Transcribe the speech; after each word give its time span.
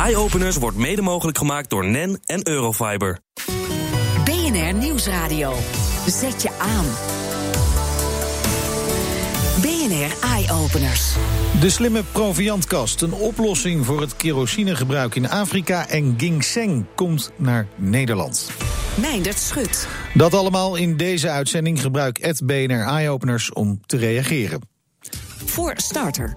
Eye-openers 0.00 0.56
wordt 0.56 0.76
mede 0.76 1.02
mogelijk 1.02 1.38
gemaakt 1.38 1.70
door 1.70 1.84
NEN 1.84 2.20
en 2.24 2.48
Eurofiber. 2.48 3.18
BNR 4.24 4.74
Nieuwsradio. 4.74 5.54
Zet 6.06 6.42
je 6.42 6.50
aan. 6.58 6.84
BNR 9.60 10.28
Eye-openers. 10.28 11.14
De 11.60 11.70
slimme 11.70 12.02
proviantkast, 12.12 13.02
een 13.02 13.12
oplossing 13.12 13.86
voor 13.86 14.00
het 14.00 14.16
kerosinegebruik 14.16 15.14
in 15.14 15.28
Afrika 15.28 15.88
en 15.88 16.14
ginseng 16.16 16.86
komt 16.94 17.32
naar 17.36 17.66
Nederland. 17.76 18.50
Meindert 19.00 19.38
Schut. 19.38 19.88
Dat 20.14 20.34
allemaal 20.34 20.76
in 20.76 20.96
deze 20.96 21.30
uitzending 21.30 21.80
gebruik 21.80 22.22
het 22.22 22.46
BNR 22.46 22.86
Eye-openers 22.86 23.52
om 23.52 23.80
te 23.86 23.96
reageren. 23.96 24.60
Voor 25.44 25.72
starter. 25.76 26.36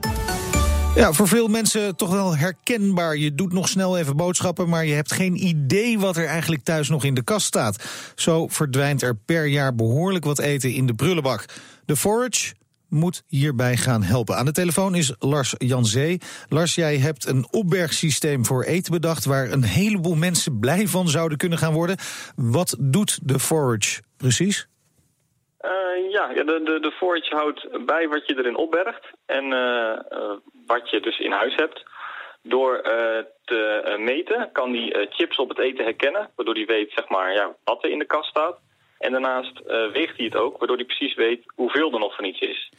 Ja, 0.95 1.13
voor 1.13 1.27
veel 1.27 1.47
mensen 1.47 1.95
toch 1.95 2.11
wel 2.11 2.37
herkenbaar. 2.37 3.17
Je 3.17 3.35
doet 3.35 3.53
nog 3.53 3.69
snel 3.69 3.97
even 3.97 4.15
boodschappen, 4.15 4.69
maar 4.69 4.85
je 4.85 4.93
hebt 4.93 5.13
geen 5.13 5.47
idee 5.47 5.99
wat 5.99 6.17
er 6.17 6.25
eigenlijk 6.25 6.63
thuis 6.63 6.89
nog 6.89 7.03
in 7.03 7.13
de 7.13 7.23
kast 7.23 7.45
staat. 7.45 7.83
Zo 8.15 8.47
verdwijnt 8.47 9.01
er 9.01 9.15
per 9.15 9.47
jaar 9.47 9.75
behoorlijk 9.75 10.25
wat 10.25 10.39
eten 10.39 10.73
in 10.73 10.85
de 10.85 10.93
prullenbak. 10.93 11.45
De 11.85 11.95
Forage 11.95 12.53
moet 12.89 13.23
hierbij 13.27 13.77
gaan 13.77 14.03
helpen. 14.03 14.37
Aan 14.37 14.45
de 14.45 14.51
telefoon 14.51 14.95
is 14.95 15.13
Lars 15.19 15.55
Janzee. 15.57 16.21
Lars, 16.49 16.75
jij 16.75 16.97
hebt 16.97 17.27
een 17.27 17.47
opbergsysteem 17.51 18.45
voor 18.45 18.63
eten 18.63 18.91
bedacht 18.91 19.25
waar 19.25 19.51
een 19.51 19.63
heleboel 19.63 20.15
mensen 20.15 20.59
blij 20.59 20.87
van 20.87 21.09
zouden 21.09 21.37
kunnen 21.37 21.57
gaan 21.57 21.73
worden. 21.73 21.97
Wat 22.35 22.75
doet 22.79 23.19
de 23.23 23.39
Forage 23.39 24.01
precies? 24.17 24.67
Uh, 25.65 26.11
ja, 26.11 26.27
de, 26.27 26.61
de, 26.63 26.79
de 26.79 26.91
forage 26.91 27.35
houdt 27.35 27.85
bij 27.85 28.07
wat 28.07 28.27
je 28.27 28.37
erin 28.37 28.55
opbergt 28.55 29.05
en 29.25 29.43
uh, 29.51 29.99
uh, 30.09 30.31
wat 30.67 30.89
je 30.89 30.99
dus 30.99 31.19
in 31.19 31.31
huis 31.31 31.55
hebt. 31.55 31.83
Door 32.41 32.81
te 33.45 33.95
meten 33.99 34.49
kan 34.51 34.71
die 34.71 35.07
chips 35.09 35.37
op 35.37 35.49
het 35.49 35.59
eten 35.59 35.83
herkennen, 35.83 36.29
waardoor 36.35 36.55
hij 36.55 36.65
weet 36.65 36.91
zeg 36.91 37.09
maar, 37.09 37.33
ja, 37.33 37.55
wat 37.63 37.83
er 37.83 37.89
in 37.89 37.99
de 37.99 38.05
kast 38.05 38.29
staat. 38.29 38.59
En 38.99 39.11
daarnaast 39.11 39.61
weegt 39.91 40.17
hij 40.17 40.25
het 40.25 40.35
ook, 40.35 40.57
waardoor 40.57 40.77
hij 40.77 40.85
precies 40.85 41.15
weet 41.15 41.43
hoeveel 41.55 41.93
er 41.93 41.99
nog 41.99 42.15
van 42.15 42.25
iets 42.25 42.39
is. 42.39 42.71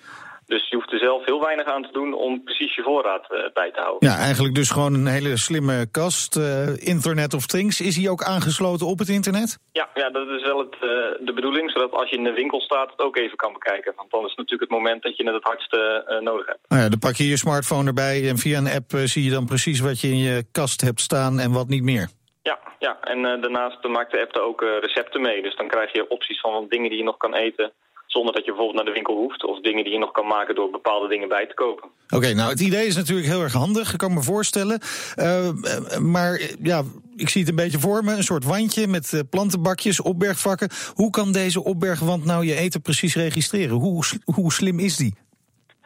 Dus 0.47 0.69
je 0.69 0.77
hoeft 0.77 0.93
er 0.93 0.99
zelf 0.99 1.25
heel 1.25 1.41
weinig 1.41 1.67
aan 1.67 1.83
te 1.83 1.93
doen 1.93 2.15
om 2.15 2.45
precies 2.45 2.75
je 2.75 2.83
voorraad 2.83 3.27
uh, 3.31 3.39
bij 3.53 3.71
te 3.71 3.81
houden. 3.81 4.09
Ja, 4.09 4.17
eigenlijk 4.17 4.55
dus 4.55 4.71
gewoon 4.71 4.95
een 4.95 5.07
hele 5.07 5.37
slimme 5.37 5.87
kast. 5.91 6.37
Uh, 6.37 6.77
internet 6.77 7.35
of 7.35 7.47
Things. 7.47 7.81
Is 7.81 7.97
hij 7.97 8.09
ook 8.09 8.23
aangesloten 8.23 8.87
op 8.87 8.99
het 8.99 9.09
internet? 9.09 9.59
Ja, 9.73 9.89
ja 9.95 10.11
dat 10.11 10.29
is 10.29 10.43
wel 10.43 10.59
het, 10.59 10.75
uh, 10.75 10.81
de 11.27 11.33
bedoeling. 11.35 11.71
Zodat 11.71 11.93
als 11.93 12.11
je 12.11 12.17
in 12.17 12.25
de 12.25 12.33
winkel 12.33 12.61
staat 12.61 12.91
het 12.91 13.01
ook 13.01 13.17
even 13.17 13.37
kan 13.37 13.53
bekijken. 13.53 13.93
Want 13.97 14.11
dan 14.11 14.21
is 14.21 14.29
het 14.29 14.39
natuurlijk 14.39 14.71
het 14.71 14.79
moment 14.81 15.03
dat 15.03 15.17
je 15.17 15.25
het 15.25 15.35
het 15.35 15.45
hardste 15.45 16.21
nodig 16.21 16.47
hebt. 16.47 16.59
Nou 16.69 16.83
ja, 16.83 16.89
dan 16.89 16.99
pak 16.99 17.15
je 17.15 17.29
je 17.29 17.37
smartphone 17.37 17.87
erbij 17.87 18.29
en 18.29 18.39
via 18.39 18.59
een 18.59 18.75
app 18.79 18.91
zie 19.05 19.25
je 19.25 19.31
dan 19.31 19.47
precies 19.47 19.81
wat 19.81 20.01
je 20.01 20.09
in 20.09 20.19
je 20.19 20.45
kast 20.53 20.81
hebt 20.81 21.01
staan 21.01 21.39
en 21.39 21.53
wat 21.53 21.69
niet 21.69 21.83
meer. 21.83 22.09
Ja, 22.43 22.59
ja. 22.79 22.99
en 23.01 23.23
daarnaast 23.23 23.85
maakt 23.85 24.13
de 24.13 24.21
app 24.21 24.37
er 24.37 24.43
ook 24.43 24.61
recepten 24.81 25.21
mee. 25.21 25.43
Dus 25.43 25.57
dan 25.57 25.69
krijg 25.69 25.93
je 25.93 26.09
opties 26.09 26.41
van 26.41 26.67
dingen 26.69 26.89
die 26.89 26.99
je 26.99 27.05
nog 27.05 27.17
kan 27.17 27.35
eten 27.35 27.73
zonder 28.17 28.35
dat 28.35 28.45
je 28.45 28.51
bijvoorbeeld 28.51 28.77
naar 28.77 28.93
de 28.93 28.99
winkel 29.01 29.17
hoeft. 29.17 29.45
Of 29.45 29.61
dingen 29.61 29.85
die 29.85 29.93
je 29.93 29.99
nog 29.99 30.13
kan 30.13 30.27
maken 30.27 30.55
door 30.55 30.71
bepaalde 30.71 31.09
dingen 31.09 31.29
bij 31.29 31.47
te 31.47 31.55
kopen. 31.55 31.89
Oké, 32.17 32.33
nou 32.35 32.51
het 32.51 32.61
idee 32.61 32.87
is 32.87 32.97
natuurlijk 32.97 33.27
heel 33.27 33.43
erg 33.43 33.53
handig, 33.53 33.93
ik 33.93 33.99
kan 33.99 34.15
me 34.15 34.23
voorstellen. 34.23 34.81
Uh, 35.17 35.51
maar 35.99 36.41
ja, 36.63 36.83
ik 37.17 37.29
zie 37.29 37.41
het 37.41 37.51
een 37.51 37.63
beetje 37.65 37.79
voor 37.79 38.05
me. 38.05 38.13
Een 38.13 38.31
soort 38.33 38.45
wandje 38.45 38.87
met 38.87 39.25
plantenbakjes, 39.31 40.03
opbergvakken. 40.03 40.69
Hoe 40.95 41.11
kan 41.11 41.33
deze 41.33 41.65
opbergwand 41.65 42.25
nou 42.25 42.45
je 42.45 42.55
eten 42.55 42.83
precies 42.83 43.15
registreren? 43.15 43.77
Hoe, 43.77 44.05
hoe 44.25 44.53
slim 44.53 44.79
is 44.79 44.97
die? 44.97 45.15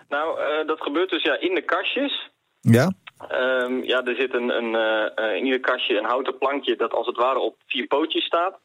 Nou, 0.09 0.41
uh, 0.41 0.67
dat 0.67 0.81
gebeurt 0.83 1.11
dus 1.11 1.23
ja, 1.23 1.41
in 1.41 1.55
de 1.55 1.63
kastjes. 1.63 2.31
Ja? 2.61 2.93
Um, 3.33 3.85
ja, 3.85 4.05
er 4.05 4.17
zit 4.17 4.35
een, 4.35 4.49
een, 4.49 4.73
in 5.37 5.45
ieder 5.45 5.61
kastje 5.61 5.99
een 5.99 6.13
houten 6.13 6.39
plankje 6.39 6.77
dat 6.77 6.93
als 6.93 7.07
het 7.07 7.17
ware 7.17 7.39
op 7.39 7.57
vier 7.67 7.87
pootjes 7.87 8.25
staat. 8.25 8.59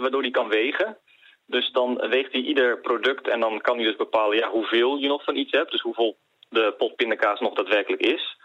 waardoor 0.00 0.22
die 0.22 0.30
kan 0.30 0.48
wegen. 0.48 0.96
Dus 1.46 1.70
dan 1.72 1.94
weegt 1.94 2.32
hij 2.32 2.40
ieder 2.40 2.80
product 2.80 3.28
en 3.28 3.40
dan 3.40 3.60
kan 3.60 3.76
hij 3.76 3.84
dus 3.84 3.96
bepalen 3.96 4.36
ja, 4.36 4.50
hoeveel 4.50 4.96
je 4.96 5.08
nog 5.08 5.24
van 5.24 5.36
iets 5.36 5.52
hebt. 5.52 5.70
Dus 5.70 5.80
hoeveel 5.80 6.16
de 6.48 6.74
pot 6.78 6.96
pindakaas 6.96 7.40
nog 7.40 7.54
daadwerkelijk 7.54 8.02
is. 8.02 8.36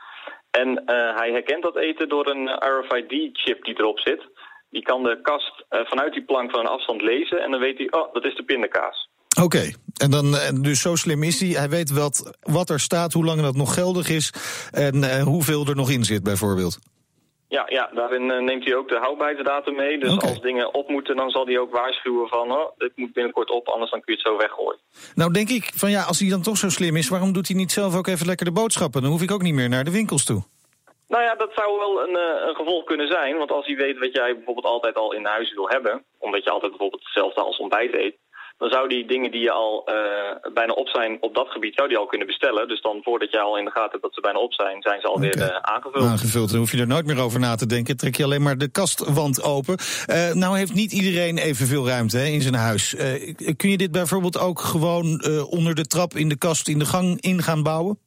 En 0.52 0.68
uh, 0.70 1.18
hij 1.18 1.32
herkent 1.32 1.64
dat 1.64 1.78
eten 1.78 2.10
door 2.10 2.28
een 2.28 2.48
RFID-chip 2.48 3.64
die 3.64 3.80
erop 3.80 4.00
zit. 4.00 4.22
Die 4.70 4.82
kan 4.82 5.04
de 5.04 5.20
kast 5.22 5.64
uh, 5.70 5.80
vanuit 5.84 6.14
die 6.14 6.24
plank 6.24 6.52
van 6.52 6.60
een 6.60 6.66
afstand 6.66 7.02
lezen 7.02 7.42
en 7.42 7.52
dan 7.52 7.60
weet 7.60 7.78
hij, 7.78 7.92
oh, 7.92 8.14
dat 8.14 8.26
is 8.26 8.36
de 8.36 8.44
pindakaas. 8.44 9.10
Oké, 9.42 9.72
en 10.02 10.12
dan 10.12 10.36
dus 10.62 10.82
zo 10.82 10.96
slim 10.96 11.24
is 11.24 11.40
hij. 11.40 11.50
Hij 11.50 11.70
weet 11.70 11.92
wat, 11.92 12.38
wat 12.40 12.70
er 12.70 12.80
staat, 12.80 13.14
hoe 13.14 13.26
lang 13.26 13.42
dat 13.42 13.56
nog 13.56 13.74
geldig 13.74 14.10
is 14.10 14.34
en 14.72 15.22
hoeveel 15.22 15.66
er 15.66 15.76
nog 15.76 15.90
in 15.90 16.04
zit 16.04 16.24
bijvoorbeeld. 16.24 16.80
Ja, 17.58 17.66
ja 17.70 17.90
daarin 17.94 18.30
uh, 18.30 18.40
neemt 18.40 18.66
hij 18.66 18.76
ook 18.76 18.90
de 18.90 18.98
houdbaarheidsdatum 18.98 19.76
mee. 19.76 20.00
Dus 20.00 20.14
okay. 20.14 20.30
als 20.30 20.42
dingen 20.42 20.74
op 20.74 20.90
moeten, 20.90 21.16
dan 21.16 21.30
zal 21.30 21.46
hij 21.46 21.60
ook 21.60 21.72
waarschuwen 21.72 22.28
van... 22.28 22.52
Oh, 22.52 22.78
dit 22.78 22.92
moet 22.96 23.14
binnenkort 23.14 23.50
op, 23.50 23.68
anders 23.68 23.92
dan 23.92 24.02
kun 24.02 24.14
je 24.14 24.20
het 24.20 24.30
zo 24.30 24.38
weggooien. 24.38 24.80
Nou 25.16 25.34
denk 25.34 25.50
ik 25.50 25.72
van 25.76 25.92
ja, 25.92 26.04
als 26.04 26.20
hij 26.20 26.30
dan 26.30 26.42
toch 26.42 26.58
zo 26.58 26.70
slim 26.70 26.96
is... 26.96 27.10
waarom 27.10 27.34
doet 27.34 27.48
hij 27.48 27.58
niet 27.58 27.72
zelf 27.72 27.96
ook 27.96 28.08
even 28.08 28.26
lekker 28.26 28.46
de 28.46 28.52
boodschappen? 28.52 29.02
Dan 29.02 29.12
hoef 29.12 29.22
ik 29.22 29.32
ook 29.32 29.42
niet 29.42 29.54
meer 29.54 29.70
naar 29.70 29.84
de 29.84 29.92
winkels 29.92 30.26
toe. 30.26 30.42
Nou 31.08 31.24
ja, 31.24 31.36
dat 31.36 31.52
zou 31.56 31.78
wel 31.78 32.04
een, 32.04 32.16
uh, 32.16 32.48
een 32.48 32.56
gevolg 32.56 32.84
kunnen 32.84 33.08
zijn. 33.08 33.38
Want 33.38 33.52
als 33.52 33.66
hij 33.66 33.76
weet 33.76 34.00
wat 34.00 34.14
jij 34.14 34.36
bijvoorbeeld 34.36 34.66
altijd 34.66 34.96
al 34.96 35.14
in 35.14 35.26
huis 35.26 35.54
wil 35.54 35.70
hebben... 35.70 36.04
omdat 36.18 36.44
je 36.44 36.50
altijd 36.50 36.72
bijvoorbeeld 36.72 37.04
hetzelfde 37.04 37.42
als 37.42 37.58
ontbijt 37.58 37.94
eet 37.94 38.16
dan 38.62 38.70
zou 38.70 38.88
die 38.88 39.06
dingen 39.06 39.32
die 39.32 39.42
je 39.42 39.52
al 39.52 39.90
uh, 39.90 40.54
bijna 40.54 40.74
op 40.74 40.88
zijn 40.88 41.18
op 41.20 41.36
dat 41.36 41.48
gebied, 41.50 41.76
zou 41.76 41.88
die 41.88 41.98
al 41.98 42.06
kunnen 42.06 42.28
bestellen. 42.28 42.68
Dus 42.68 42.82
dan 42.82 43.00
voordat 43.04 43.32
je 43.32 43.40
al 43.40 43.58
in 43.58 43.66
de 43.66 43.72
gaten 43.72 43.92
hebt 43.92 44.04
dat 44.04 44.14
ze 44.14 44.22
bijna 44.22 44.40
op 44.40 44.54
zijn, 44.54 44.82
zijn 44.82 45.02
ze 45.02 45.08
alweer 45.08 45.36
okay. 45.36 45.48
uh, 45.48 45.56
aangevuld. 45.56 46.06
Aangevuld, 46.06 46.50
dan 46.50 46.60
hoef 46.60 46.72
je 46.72 46.80
er 46.80 46.88
nooit 46.88 47.06
meer 47.06 47.22
over 47.22 47.40
na 47.40 47.56
te 47.56 47.66
denken. 47.66 47.98
Trek 47.98 48.16
je 48.16 48.24
alleen 48.24 48.42
maar 48.42 48.58
de 48.58 48.72
kastwand 48.72 49.44
open. 49.44 49.78
Uh, 50.10 50.34
nou 50.34 50.58
heeft 50.58 50.74
niet 50.74 50.92
iedereen 50.92 51.38
evenveel 51.38 51.88
ruimte 51.88 52.18
hè, 52.18 52.26
in 52.26 52.42
zijn 52.42 52.54
huis. 52.54 52.96
kun 53.58 53.70
je 53.70 53.78
dit 53.78 53.92
bijvoorbeeld 53.92 54.40
ook 54.40 54.60
gewoon 54.60 55.24
onder 55.50 55.76
de 55.76 55.88
trap 55.88 56.14
in 56.14 56.30
de 56.30 56.38
kast 56.38 56.68
in 56.68 56.80
de 56.80 56.86
gang 56.86 57.22
in 57.22 57.42
gaan 57.42 57.64
bouwen? 57.64 58.00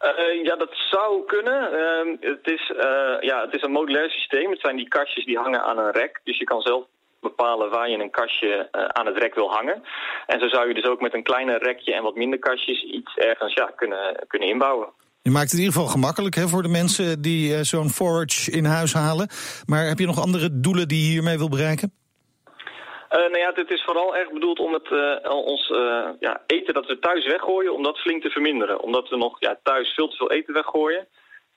Uh, 0.00 0.44
ja, 0.44 0.56
dat 0.56 0.74
zou 0.90 1.24
kunnen. 1.26 1.72
Uh, 1.72 2.30
het, 2.30 2.46
is, 2.46 2.72
uh, 2.76 3.16
ja, 3.20 3.40
het 3.40 3.54
is 3.54 3.62
een 3.62 3.70
modulair 3.70 4.10
systeem. 4.10 4.50
Het 4.50 4.60
zijn 4.60 4.76
die 4.76 4.88
kastjes 4.88 5.24
die 5.24 5.38
hangen 5.38 5.62
aan 5.62 5.78
een 5.78 5.92
rek. 5.92 6.20
Dus 6.24 6.38
je 6.38 6.44
kan 6.44 6.60
zelf 6.60 6.84
bepalen 7.20 7.70
waar 7.70 7.90
je 7.90 7.98
een 7.98 8.10
kastje 8.10 8.68
uh, 8.72 8.84
aan 8.84 9.06
het 9.06 9.18
rek 9.18 9.34
wil 9.34 9.50
hangen. 9.50 9.82
En 10.26 10.40
zo 10.40 10.48
zou 10.48 10.68
je 10.68 10.74
dus 10.74 10.86
ook 10.86 11.00
met 11.00 11.14
een 11.14 11.22
kleiner 11.22 11.62
rekje 11.62 11.94
en 11.94 12.02
wat 12.02 12.14
minder 12.14 12.38
kastjes 12.38 12.82
iets 12.82 13.16
ergens 13.16 13.54
ja, 13.54 13.72
kunnen, 13.76 14.24
kunnen 14.26 14.48
inbouwen. 14.48 14.88
Je 15.22 15.30
maakt 15.30 15.50
het 15.50 15.58
in 15.58 15.64
ieder 15.64 15.74
geval 15.74 15.90
gemakkelijk 15.90 16.34
hè, 16.34 16.48
voor 16.48 16.62
de 16.62 16.68
mensen 16.68 17.22
die 17.22 17.52
uh, 17.52 17.60
zo'n 17.60 17.90
forage 17.90 18.50
in 18.50 18.64
huis 18.64 18.92
halen. 18.92 19.28
Maar 19.66 19.84
heb 19.86 19.98
je 19.98 20.06
nog 20.06 20.20
andere 20.20 20.60
doelen 20.60 20.88
die 20.88 21.04
je 21.04 21.10
hiermee 21.10 21.38
wil 21.38 21.48
bereiken? 21.48 21.92
Uh, 23.10 23.18
nou 23.18 23.38
ja, 23.38 23.52
dit 23.52 23.70
is 23.70 23.82
vooral 23.84 24.16
erg 24.16 24.32
bedoeld 24.32 24.58
om 24.58 24.72
het, 24.72 24.90
uh, 24.90 25.30
ons 25.30 25.70
uh, 25.70 26.08
ja, 26.20 26.42
eten 26.46 26.74
dat 26.74 26.86
we 26.86 26.98
thuis 26.98 27.26
weggooien, 27.26 27.74
om 27.74 27.82
dat 27.82 27.98
flink 27.98 28.22
te 28.22 28.30
verminderen. 28.30 28.80
Omdat 28.80 29.08
we 29.08 29.16
nog 29.16 29.36
ja, 29.38 29.58
thuis 29.62 29.94
veel 29.94 30.08
te 30.08 30.16
veel 30.16 30.30
eten 30.30 30.54
weggooien. 30.54 31.06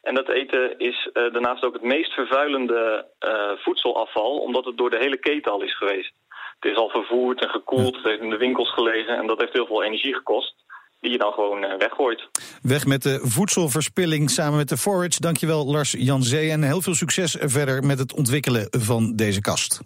En 0.02 0.16
dat 0.16 0.30
eten 0.30 0.80
is 0.80 1.10
uh, 1.14 1.34
daarnaast 1.34 1.64
ook 1.64 1.74
het 1.74 1.84
meest 1.84 2.14
vervuilende 2.14 3.06
uh, 3.20 3.64
voedselafval, 3.64 4.38
omdat 4.38 4.66
het 4.66 4.78
door 4.78 4.90
de 4.90 4.98
hele 4.98 5.18
keten 5.18 5.52
al 5.52 5.62
is 5.62 5.78
geweest. 5.78 6.14
Het 6.60 6.72
is 6.72 6.78
al 6.78 6.90
vervoerd 6.90 7.42
en 7.42 7.50
gekoeld, 7.50 7.96
het 7.96 8.06
heeft 8.06 8.22
in 8.22 8.30
de 8.30 8.38
winkels 8.38 8.74
gelegen 8.74 9.18
en 9.18 9.28
dat 9.28 9.40
heeft 9.40 9.54
heel 9.54 9.66
veel 9.66 9.84
energie 9.84 10.14
gekost. 10.14 10.56
Die 11.02 11.12
je 11.12 11.18
dan 11.18 11.34
gewoon 11.34 11.64
uh, 11.64 11.74
weggooit. 11.78 12.28
Weg 12.62 12.86
met 12.86 13.04
de 13.04 13.20
voedselverspilling 13.24 14.30
samen 14.30 14.58
met 14.58 14.70
de 14.70 14.78
Forage. 14.78 15.22
Dankjewel 15.22 15.66
Lars 15.66 15.92
Janzee 15.92 16.52
en 16.52 16.64
heel 16.64 16.82
veel 16.82 16.96
succes 16.96 17.38
verder 17.40 17.84
met 17.84 18.00
het 18.00 18.14
ontwikkelen 18.14 18.68
van 18.70 19.16
deze 19.16 19.42
kast. 19.42 19.82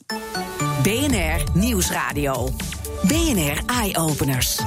BNR 0.84 1.44
Nieuwsradio. 1.54 2.48
BNR 3.08 3.62
Eye 3.66 3.98
Openers. 3.98 4.62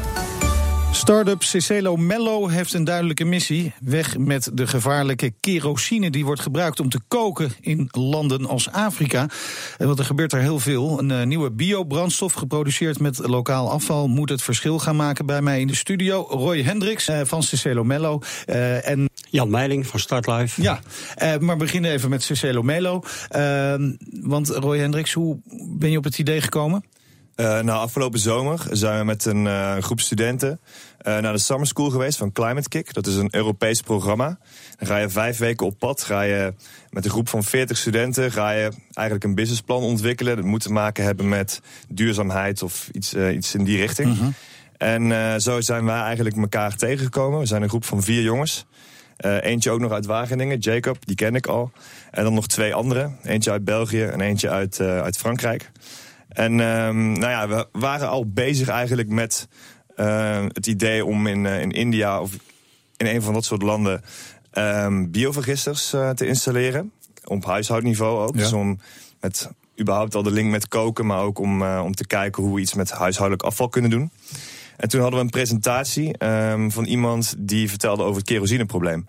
Startup 0.96 1.42
Cicelo 1.42 1.96
Mello 1.96 2.48
heeft 2.48 2.72
een 2.74 2.84
duidelijke 2.84 3.24
missie. 3.24 3.72
Weg 3.80 4.18
met 4.18 4.50
de 4.52 4.66
gevaarlijke 4.66 5.32
kerosine 5.40 6.10
die 6.10 6.24
wordt 6.24 6.40
gebruikt 6.40 6.80
om 6.80 6.88
te 6.88 7.00
koken 7.08 7.52
in 7.60 7.88
landen 7.90 8.46
als 8.46 8.70
Afrika. 8.70 9.28
Want 9.78 9.98
er 9.98 10.04
gebeurt 10.04 10.32
er 10.32 10.40
heel 10.40 10.58
veel. 10.58 10.98
Een 10.98 11.10
uh, 11.10 11.22
nieuwe 11.22 11.50
biobrandstof 11.50 12.32
geproduceerd 12.32 13.00
met 13.00 13.18
lokaal 13.18 13.70
afval 13.70 14.08
moet 14.08 14.28
het 14.28 14.42
verschil 14.42 14.78
gaan 14.78 14.96
maken. 14.96 15.26
Bij 15.26 15.42
mij 15.42 15.60
in 15.60 15.66
de 15.66 15.74
studio 15.74 16.26
Roy 16.30 16.62
Hendricks 16.62 17.08
uh, 17.08 17.20
van 17.24 17.42
Cicelo 17.42 17.84
Mello. 17.84 18.20
Uh, 18.46 18.88
en 18.88 19.08
Jan 19.30 19.50
Meiling 19.50 19.86
van 19.86 20.00
Startlife. 20.00 20.62
Ja, 20.62 20.80
maar 21.18 21.56
we 21.56 21.64
beginnen 21.64 21.90
even 21.90 22.10
met 22.10 22.22
Cicelo 22.22 22.62
Mello. 22.62 23.02
want 24.20 24.48
Roy 24.48 24.78
Hendricks, 24.78 25.12
hoe 25.12 25.38
ben 25.78 25.90
je 25.90 25.98
op 25.98 26.04
het 26.04 26.18
idee 26.18 26.40
gekomen? 26.40 26.84
Uh, 27.36 27.46
nou, 27.46 27.70
afgelopen 27.70 28.18
zomer 28.18 28.66
zijn 28.70 28.98
we 28.98 29.04
met 29.04 29.24
een 29.24 29.44
uh, 29.44 29.76
groep 29.78 30.00
studenten 30.00 30.60
uh, 31.02 31.18
naar 31.18 31.32
de 31.32 31.38
Summer 31.38 31.66
School 31.66 31.90
geweest 31.90 32.18
van 32.18 32.32
Climate 32.32 32.68
Kick. 32.68 32.94
Dat 32.94 33.06
is 33.06 33.16
een 33.16 33.28
Europees 33.30 33.80
programma. 33.80 34.38
Dan 34.78 34.88
ga 34.88 34.96
je 34.96 35.08
vijf 35.08 35.38
weken 35.38 35.66
op 35.66 35.78
pad. 35.78 36.02
Ga 36.02 36.22
je 36.22 36.54
met 36.90 37.04
een 37.04 37.10
groep 37.10 37.28
van 37.28 37.44
40 37.44 37.76
studenten 37.76 38.32
ga 38.32 38.50
je 38.50 38.72
eigenlijk 38.92 39.24
een 39.24 39.34
businessplan 39.34 39.82
ontwikkelen. 39.82 40.36
Dat 40.36 40.44
moet 40.44 40.62
te 40.62 40.72
maken 40.72 41.04
hebben 41.04 41.28
met 41.28 41.60
duurzaamheid 41.88 42.62
of 42.62 42.88
iets, 42.92 43.14
iets 43.14 43.54
in 43.54 43.64
die 43.64 43.76
richting. 43.76 44.08
Mm 44.08 44.18
-hmm. 44.18 44.34
En 44.76 45.40
zo 45.40 45.60
zijn 45.60 45.84
wij 45.84 46.00
eigenlijk 46.00 46.36
elkaar 46.36 46.76
tegengekomen. 46.76 47.38
We 47.38 47.46
zijn 47.46 47.62
een 47.62 47.68
groep 47.68 47.84
van 47.84 48.02
vier 48.02 48.22
jongens. 48.22 48.66
Uh, 49.20 49.42
eentje 49.42 49.70
ook 49.70 49.80
nog 49.80 49.92
uit 49.92 50.06
Wageningen, 50.06 50.58
Jacob, 50.58 51.06
die 51.06 51.16
ken 51.16 51.34
ik 51.34 51.46
al. 51.46 51.70
En 52.10 52.24
dan 52.24 52.34
nog 52.34 52.46
twee 52.46 52.74
andere. 52.74 53.10
Eentje 53.22 53.50
uit 53.50 53.64
België 53.64 54.02
en 54.02 54.20
eentje 54.20 54.50
uit, 54.50 54.78
uh, 54.78 55.00
uit 55.00 55.16
Frankrijk. 55.16 55.70
En 56.28 56.60
um, 56.60 57.12
nou 57.12 57.30
ja, 57.30 57.48
we 57.48 57.66
waren 57.72 58.08
al 58.08 58.30
bezig 58.30 58.68
eigenlijk 58.68 59.08
met 59.08 59.48
het 60.52 60.66
idee 60.66 61.04
om 61.04 61.26
in, 61.26 61.46
in 61.46 61.70
India 61.70 62.20
of 62.20 62.32
in 62.96 63.06
een 63.06 63.22
van 63.22 63.32
dat 63.32 63.44
soort 63.44 63.62
landen 63.62 64.02
um, 64.52 65.10
biovergisters 65.10 65.88
te 65.90 66.26
installeren. 66.26 66.92
Op 67.24 67.44
huishoudniveau 67.44 68.28
ook. 68.28 68.34
Ja. 68.34 68.40
Dus 68.40 68.52
om 68.52 68.80
met 69.20 69.50
überhaupt 69.80 70.14
al 70.14 70.22
de 70.22 70.30
link 70.30 70.50
met 70.50 70.68
koken, 70.68 71.06
maar 71.06 71.22
ook 71.22 71.38
om, 71.38 71.62
om 71.62 71.94
te 71.94 72.06
kijken 72.06 72.42
hoe 72.42 72.54
we 72.54 72.60
iets 72.60 72.74
met 72.74 72.90
huishoudelijk 72.90 73.46
afval 73.46 73.68
kunnen 73.68 73.90
doen. 73.90 74.10
En 74.76 74.88
toen 74.88 75.00
hadden 75.00 75.18
we 75.18 75.24
een 75.24 75.30
presentatie 75.30 76.24
um, 76.24 76.70
van 76.70 76.84
iemand 76.84 77.34
die 77.38 77.68
vertelde 77.68 78.02
over 78.02 78.16
het 78.16 78.26
kerosineprobleem. 78.26 79.06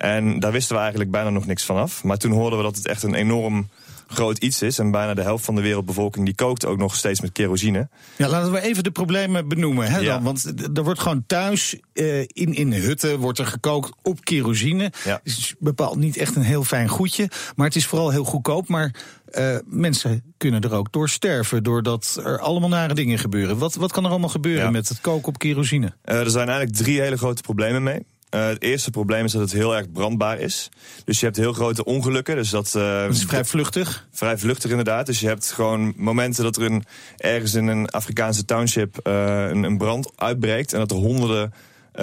En 0.00 0.38
daar 0.38 0.52
wisten 0.52 0.74
we 0.74 0.80
eigenlijk 0.80 1.10
bijna 1.10 1.30
nog 1.30 1.46
niks 1.46 1.64
van 1.64 1.76
af. 1.76 2.04
Maar 2.04 2.16
toen 2.16 2.32
hoorden 2.32 2.58
we 2.58 2.64
dat 2.64 2.76
het 2.76 2.86
echt 2.86 3.02
een 3.02 3.14
enorm 3.14 3.68
groot 4.06 4.38
iets 4.38 4.62
is. 4.62 4.78
En 4.78 4.90
bijna 4.90 5.14
de 5.14 5.22
helft 5.22 5.44
van 5.44 5.54
de 5.54 5.60
wereldbevolking 5.60 6.24
die 6.24 6.34
kookt 6.34 6.66
ook 6.66 6.78
nog 6.78 6.96
steeds 6.96 7.20
met 7.20 7.32
kerosine. 7.32 7.88
Ja, 8.16 8.28
laten 8.28 8.52
we 8.52 8.60
even 8.60 8.82
de 8.82 8.90
problemen 8.90 9.48
benoemen. 9.48 9.90
Hè, 9.90 9.98
ja. 9.98 10.14
dan, 10.14 10.22
want 10.22 10.52
er 10.74 10.84
wordt 10.84 11.00
gewoon 11.00 11.24
thuis 11.26 11.76
uh, 11.94 12.20
in, 12.20 12.54
in 12.54 12.72
hutten 12.72 13.18
wordt 13.18 13.38
er 13.38 13.46
gekookt 13.46 13.92
op 14.02 14.24
kerosine. 14.24 14.92
Ja. 15.04 15.20
Het 15.22 15.38
is 15.38 15.54
bepaald 15.58 15.96
niet 15.96 16.16
echt 16.16 16.36
een 16.36 16.42
heel 16.42 16.64
fijn 16.64 16.88
goedje. 16.88 17.30
Maar 17.56 17.66
het 17.66 17.76
is 17.76 17.86
vooral 17.86 18.10
heel 18.10 18.24
goedkoop. 18.24 18.68
Maar 18.68 18.94
uh, 19.32 19.56
mensen 19.66 20.22
kunnen 20.36 20.60
er 20.60 20.72
ook 20.72 20.92
door 20.92 21.08
sterven. 21.08 21.62
Doordat 21.62 22.20
er 22.24 22.38
allemaal 22.38 22.68
nare 22.68 22.94
dingen 22.94 23.18
gebeuren. 23.18 23.58
Wat, 23.58 23.74
wat 23.74 23.92
kan 23.92 24.04
er 24.04 24.10
allemaal 24.10 24.28
gebeuren 24.28 24.64
ja. 24.64 24.70
met 24.70 24.88
het 24.88 25.00
koken 25.00 25.28
op 25.28 25.38
kerosine? 25.38 25.92
Uh, 26.04 26.18
er 26.18 26.30
zijn 26.30 26.48
eigenlijk 26.48 26.78
drie 26.78 27.00
hele 27.00 27.16
grote 27.16 27.42
problemen 27.42 27.82
mee. 27.82 28.06
Uh, 28.30 28.46
het 28.46 28.62
eerste 28.62 28.90
probleem 28.90 29.24
is 29.24 29.32
dat 29.32 29.40
het 29.40 29.52
heel 29.52 29.76
erg 29.76 29.92
brandbaar 29.92 30.38
is. 30.38 30.68
Dus 31.04 31.20
je 31.20 31.24
hebt 31.24 31.36
heel 31.36 31.52
grote 31.52 31.84
ongelukken. 31.84 32.36
Dus 32.36 32.50
dat, 32.50 32.74
uh, 32.76 33.02
dat 33.02 33.14
is 33.14 33.24
vrij 33.24 33.44
vluchtig? 33.44 34.08
Vrij 34.12 34.38
vluchtig 34.38 34.70
inderdaad. 34.70 35.06
Dus 35.06 35.20
je 35.20 35.26
hebt 35.26 35.52
gewoon 35.52 35.92
momenten 35.96 36.44
dat 36.44 36.56
er 36.56 36.62
een, 36.62 36.84
ergens 37.16 37.54
in 37.54 37.66
een 37.66 37.88
Afrikaanse 37.88 38.44
township 38.44 39.00
uh, 39.06 39.48
een, 39.48 39.62
een, 39.62 39.78
brand 39.78 40.10
uitbreekt. 40.16 40.72
En 40.72 40.78
dat 40.78 40.90
er 40.90 40.96
honderden 40.96 41.52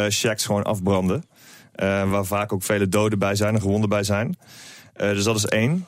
shacks 0.09 0.45
gewoon 0.45 0.63
afbranden. 0.63 1.23
waar 1.75 2.25
vaak 2.25 2.53
ook 2.53 2.63
vele 2.63 2.89
doden 2.89 3.19
bij 3.19 3.35
zijn 3.35 3.53
en 3.55 3.61
gewonden 3.61 3.89
bij 3.89 4.03
zijn. 4.03 4.37
dus 4.93 5.23
dat 5.23 5.35
is 5.35 5.45
één. 5.45 5.85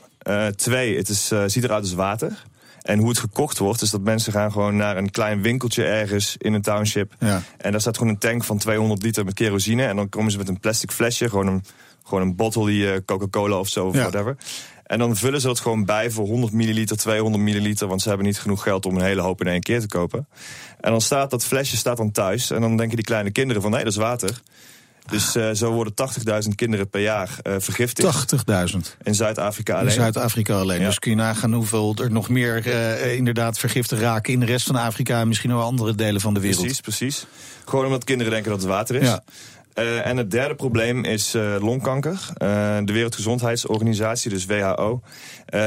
Twee, 0.56 0.98
het 0.98 1.10
is, 1.10 1.32
ziet 1.46 1.64
eruit 1.64 1.82
als 1.82 1.94
water. 1.94 2.44
En 2.82 3.00
hoe 3.00 3.10
het 3.10 3.18
gekocht 3.18 3.58
wordt, 3.58 3.82
is 3.82 3.90
dat 3.90 4.02
mensen 4.02 4.32
gaan 4.32 4.52
gewoon 4.52 4.76
naar 4.76 4.98
een 4.98 5.12
klein 5.12 5.42
winkeltje 5.42 5.84
ergens 5.84 6.36
in 6.38 6.54
een 6.54 6.62
township. 6.62 7.14
Ja. 7.20 7.42
En 7.58 7.72
daar 7.72 7.82
staat 7.82 7.98
gewoon 7.98 8.14
een 8.14 8.20
tank 8.20 8.44
van 8.44 8.58
200 8.58 9.04
liter 9.04 9.26
met 9.26 9.34
kerosine. 9.34 9.86
En 9.86 9.96
dan 9.96 10.10
komen 10.10 10.32
ze 10.32 10.38
met 10.38 10.48
een 10.48 10.60
plastic 10.60 10.92
flesje, 10.92 11.30
gewoon 11.30 11.48
een, 11.48 11.64
gewoon 12.04 12.24
een 12.24 12.36
bottle 12.36 12.66
die 12.66 12.84
uh, 12.84 12.98
Coca-Cola 13.06 13.60
of 13.60 13.68
zo, 13.68 13.86
of 13.86 13.94
ja. 13.94 14.00
whatever. 14.00 14.38
En 14.84 15.00
dan 15.00 15.16
vullen 15.16 15.42
ze 15.42 15.48
dat 15.48 15.60
gewoon 15.60 15.86
bij 15.86 16.12
voor 16.12 16.26
100 16.28 16.54
milliliter, 16.54 16.98
200 16.98 17.44
milliliter. 17.44 17.88
Want 17.88 18.02
ze 18.02 18.08
hebben 18.08 18.28
niet 18.28 18.40
genoeg 18.40 18.64
geld 18.64 18.86
om 18.86 18.96
een 18.96 19.04
hele 19.04 19.22
hoop 19.22 19.42
in 19.42 19.48
één 19.48 19.62
keer 19.62 19.80
te 19.80 19.88
kopen. 19.88 20.28
En 20.80 20.92
dan 20.92 21.02
staat 21.02 21.30
dat 21.30 21.46
flesje 21.46 21.78
staat 21.78 21.98
dan 21.98 22.12
thuis. 22.12 22.52
En 22.52 22.62
dan 22.62 22.78
denken 22.78 22.96
die 22.96 23.06
kleine 23.06 23.32
kinderen 23.32 23.62
van, 23.62 23.72
nee, 23.72 23.84
dat 23.84 23.92
is 23.92 23.98
water. 23.98 24.42
Dus 25.06 25.36
uh, 25.36 25.50
zo 25.52 25.72
worden 25.72 25.94
80.000 26.44 26.56
kinderen 26.56 26.90
per 26.90 27.02
jaar 27.02 27.30
uh, 27.44 27.54
vergiftigd. 27.58 28.36
80.000? 28.72 28.78
In 29.04 29.16
Zuid-Afrika 29.16 29.74
alleen. 29.74 29.86
In 29.86 29.92
Zuid-Afrika 29.92 30.60
alleen. 30.60 30.80
Ja. 30.80 30.86
Dus 30.86 31.00
kun 31.00 31.12
je 31.12 31.18
nagaan 31.18 31.54
hoeveel 31.54 31.96
er 32.02 32.12
nog 32.12 32.30
meer 32.30 32.68
uh, 32.68 33.16
inderdaad 33.16 33.60
vergiftigd 33.60 34.02
raken... 34.02 34.34
in 34.34 34.40
de 34.40 34.46
rest 34.46 34.66
van 34.66 34.76
Afrika 34.76 35.20
en 35.20 35.28
misschien 35.28 35.54
ook 35.54 35.62
andere 35.62 35.96
delen 35.96 36.22
van 36.22 36.34
de 36.34 36.40
wereld. 36.40 36.62
Precies, 36.62 36.82
precies. 36.82 37.26
Gewoon 37.66 37.86
omdat 37.86 38.04
kinderen 38.04 38.32
denken 38.32 38.52
dat 38.52 38.60
het 38.60 38.70
water 38.70 38.96
is. 38.96 39.08
Ja. 39.08 39.24
Uh, 39.80 40.06
en 40.06 40.18
het 40.18 40.32
derde 40.32 40.56
probleem 40.56 41.04
is 41.04 41.36
uh, 41.36 41.56
longkanker. 41.60 42.12
Uh, 42.12 42.78
de 42.84 42.94
Wereldgezondheidsorganisatie, 42.94 44.30
dus 44.30 44.46
WHO, 44.46 45.02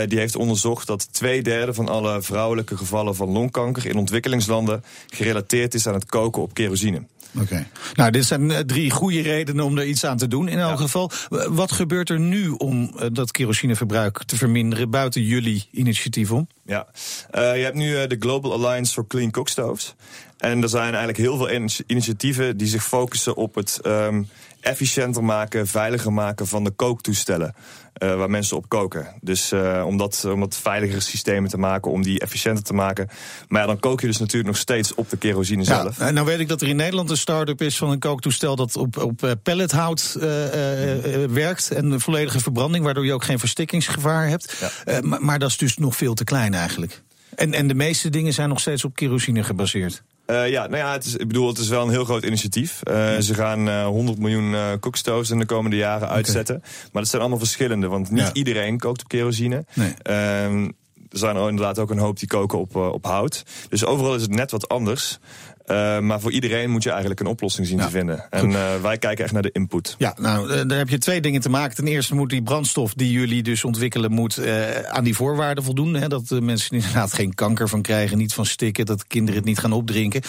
die 0.07 0.19
heeft 0.19 0.37
onderzocht 0.37 0.87
dat 0.87 1.13
twee 1.13 1.43
derde 1.43 1.75
van 1.75 1.89
alle 1.89 2.23
vrouwelijke 2.23 2.77
gevallen 2.77 3.15
van 3.15 3.29
longkanker 3.29 3.87
in 3.87 3.97
ontwikkelingslanden 3.97 4.85
gerelateerd 5.09 5.75
is 5.75 5.87
aan 5.87 5.95
het 5.95 6.07
koken 6.07 6.43
op 6.43 6.55
kerosine. 6.55 7.03
Oké. 7.35 7.43
Okay. 7.43 7.67
Nou, 7.95 8.11
dit 8.11 8.25
zijn 8.25 8.67
drie 8.67 8.91
goede 8.91 9.21
redenen 9.21 9.65
om 9.65 9.79
er 9.79 9.87
iets 9.87 10.05
aan 10.05 10.17
te 10.17 10.29
doen. 10.29 10.49
In 10.49 10.59
elk 10.59 10.79
ja. 10.79 10.85
geval, 10.85 11.11
wat 11.49 11.73
gebeurt 11.73 12.11
er 12.11 12.21
nu 12.21 12.49
om 12.49 12.95
dat 13.13 13.31
kerosineverbruik 13.31 14.25
te 14.25 14.37
verminderen 14.37 14.91
buiten 14.91 15.23
jullie 15.23 15.69
initiatief 15.71 16.31
om? 16.31 16.49
Ja, 16.67 16.87
je 17.33 17.39
hebt 17.39 17.77
nu 17.77 18.07
de 18.07 18.17
Global 18.19 18.53
Alliance 18.53 18.93
for 18.93 19.07
Clean 19.07 19.31
Cookstoves. 19.31 19.95
En 20.39 20.63
er 20.63 20.69
zijn 20.69 20.95
eigenlijk 20.95 21.19
heel 21.19 21.37
veel 21.37 21.73
initiatieven 21.87 22.57
die 22.57 22.67
zich 22.67 22.85
focussen 22.85 23.37
op 23.37 23.55
het 23.55 23.81
um, 23.87 24.29
efficiënter 24.63 25.25
maken, 25.25 25.67
veiliger 25.67 26.13
maken 26.13 26.47
van 26.47 26.65
de 26.65 26.71
kooktoestellen. 26.71 27.55
Uh, 28.03 28.17
waar 28.17 28.31
mensen 28.31 28.57
op 28.57 28.69
koken. 28.69 29.07
Dus 29.21 29.53
uh, 29.53 29.85
om, 29.87 29.97
dat, 29.97 30.25
om 30.25 30.41
dat 30.41 30.57
veiligere 30.57 31.01
systemen 31.01 31.51
te 31.51 31.59
maken, 31.59 31.91
om 31.91 32.03
die 32.03 32.21
efficiënter 32.21 32.65
te 32.65 32.73
maken. 32.73 33.09
Maar 33.49 33.61
ja, 33.61 33.67
dan 33.67 33.79
kook 33.79 34.01
je 34.01 34.07
dus 34.07 34.19
natuurlijk 34.19 34.47
nog 34.47 34.57
steeds 34.57 34.95
op 34.95 35.11
de 35.11 35.17
kerosine 35.17 35.65
ja, 35.65 35.81
zelf. 35.81 36.13
Nou 36.13 36.27
weet 36.27 36.39
ik 36.39 36.49
dat 36.49 36.61
er 36.61 36.69
in 36.69 36.77
Nederland 36.77 37.11
een 37.11 37.17
start-up 37.17 37.63
is 37.63 37.77
van 37.77 37.91
een 37.91 37.99
kooktoestel 37.99 38.57
dat 38.57 38.77
op, 38.77 38.99
op 38.99 39.39
pellethout 39.43 40.17
uh, 40.17 40.23
werkt. 41.27 41.71
En 41.71 41.91
een 41.91 42.01
volledige 42.01 42.41
verbranding, 42.41 42.85
waardoor 42.85 43.05
je 43.05 43.13
ook 43.13 43.25
geen 43.25 43.39
verstikkingsgevaar 43.39 44.29
hebt. 44.29 44.57
Ja. 44.85 45.01
Maar, 45.01 45.25
maar 45.25 45.39
dat 45.39 45.49
is 45.49 45.57
dus 45.57 45.77
nog 45.77 45.97
veel 45.97 46.15
te 46.15 46.25
klein 46.25 46.55
eigenlijk. 46.55 47.03
En, 47.35 47.55
en 47.55 47.67
de 47.67 47.75
meeste 47.75 48.11
dingen 48.11 48.33
zijn 48.33 48.49
nog 48.49 48.61
steeds 48.61 48.85
op 48.85 48.95
kerosine 48.95 49.43
gebaseerd. 49.43 50.03
Uh, 50.33 50.49
ja, 50.49 50.67
nou 50.67 50.77
ja, 50.77 50.93
het 50.93 51.05
is, 51.05 51.17
ik 51.17 51.27
bedoel, 51.29 51.49
het 51.49 51.59
is 51.59 51.69
wel 51.69 51.83
een 51.83 51.91
heel 51.91 52.05
groot 52.05 52.25
initiatief. 52.25 52.81
Uh, 52.91 53.19
ze 53.19 53.35
gaan 53.35 53.69
uh, 53.69 53.87
100 53.87 54.19
miljoen 54.19 54.53
uh, 54.53 54.71
cookstoves 54.81 55.31
in 55.31 55.39
de 55.39 55.47
komende 55.47 55.77
jaren 55.77 56.09
uitzetten. 56.09 56.57
Okay. 56.57 56.69
Maar 56.93 57.03
dat 57.03 57.11
zijn 57.11 57.23
allemaal 57.23 57.41
verschillende, 57.41 57.89
want 57.89 58.11
niet 58.11 58.21
ja. 58.21 58.33
iedereen 58.33 58.79
kookt 58.79 59.03
op 59.03 59.09
kerosine. 59.09 59.65
Nee. 59.75 59.95
Uh, 60.09 60.67
er 61.13 61.19
zijn 61.19 61.37
inderdaad 61.37 61.79
ook 61.79 61.91
een 61.91 61.99
hoop 61.99 62.19
die 62.19 62.29
koken 62.29 62.59
op, 62.59 62.77
op 62.77 63.05
hout. 63.05 63.45
Dus 63.69 63.85
overal 63.85 64.15
is 64.15 64.23
het 64.23 64.35
net 64.35 64.51
wat 64.51 64.69
anders. 64.69 65.19
Uh, 65.73 65.99
maar 65.99 66.21
voor 66.21 66.33
iedereen 66.33 66.71
moet 66.71 66.83
je 66.83 66.91
eigenlijk 66.91 67.21
een 67.21 67.27
oplossing 67.27 67.67
zien 67.67 67.79
ja, 67.79 67.85
te 67.85 67.91
vinden. 67.91 68.31
En 68.31 68.51
uh, 68.51 68.81
wij 68.83 68.99
kijken 68.99 69.25
echt 69.25 69.33
naar 69.33 69.43
de 69.43 69.53
input. 69.53 69.95
Ja, 69.99 70.15
nou, 70.17 70.67
daar 70.67 70.79
heb 70.79 70.89
je 70.89 70.99
twee 70.99 71.21
dingen 71.21 71.41
te 71.41 71.49
maken. 71.49 71.77
Ten 71.77 71.87
eerste 71.87 72.15
moet 72.15 72.31
die 72.31 72.43
brandstof 72.43 72.95
die 72.95 73.13
jullie 73.13 73.43
dus 73.43 73.65
ontwikkelen... 73.65 74.13
moet 74.13 74.39
uh, 74.39 74.81
aan 74.81 75.05
die 75.05 75.15
voorwaarden 75.15 75.65
voldoen. 75.65 75.95
Hè, 75.95 76.09
dat 76.09 76.31
mensen 76.31 76.77
inderdaad 76.77 77.13
geen 77.13 77.35
kanker 77.35 77.69
van 77.69 77.83
krijgen, 77.83 78.19
niet 78.19 78.35
van 78.35 78.47
stikken... 78.47 78.87
dat 78.87 79.07
kinderen 79.07 79.37
het 79.37 79.49
niet 79.49 79.59
gaan 79.59 79.73
opdrinken. 79.73 80.23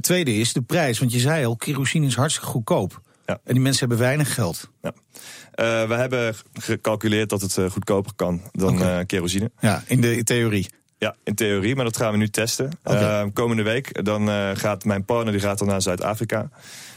tweede 0.00 0.34
is 0.34 0.52
de 0.52 0.62
prijs, 0.62 0.98
want 0.98 1.12
je 1.12 1.18
zei 1.18 1.44
al, 1.44 1.56
kerosine 1.56 2.06
is 2.06 2.14
hartstikke 2.14 2.50
goedkoop. 2.50 3.00
Ja. 3.26 3.40
En 3.44 3.52
die 3.52 3.62
mensen 3.62 3.88
hebben 3.88 4.06
weinig 4.06 4.34
geld. 4.34 4.70
Ja. 4.82 4.92
Uh, 4.92 5.88
we 5.88 5.94
hebben 5.94 6.34
gecalculeerd 6.52 7.28
dat 7.28 7.40
het 7.40 7.58
goedkoper 7.70 8.12
kan 8.16 8.40
dan 8.52 8.74
okay. 8.74 9.00
uh, 9.00 9.06
kerosine. 9.06 9.50
Ja, 9.60 9.82
in 9.86 10.00
de 10.00 10.22
theorie. 10.22 10.68
Ja, 11.04 11.14
in 11.24 11.34
theorie, 11.34 11.74
maar 11.74 11.84
dat 11.84 11.96
gaan 11.96 12.12
we 12.12 12.18
nu 12.18 12.28
testen. 12.28 12.70
Okay. 12.84 13.30
komende 13.30 13.62
week 13.62 14.04
dan 14.04 14.28
gaat 14.56 14.84
mijn 14.84 15.04
partner 15.04 15.32
die 15.32 15.42
gaat 15.42 15.58
dan 15.58 15.68
naar 15.68 15.82
Zuid-Afrika. 15.82 16.48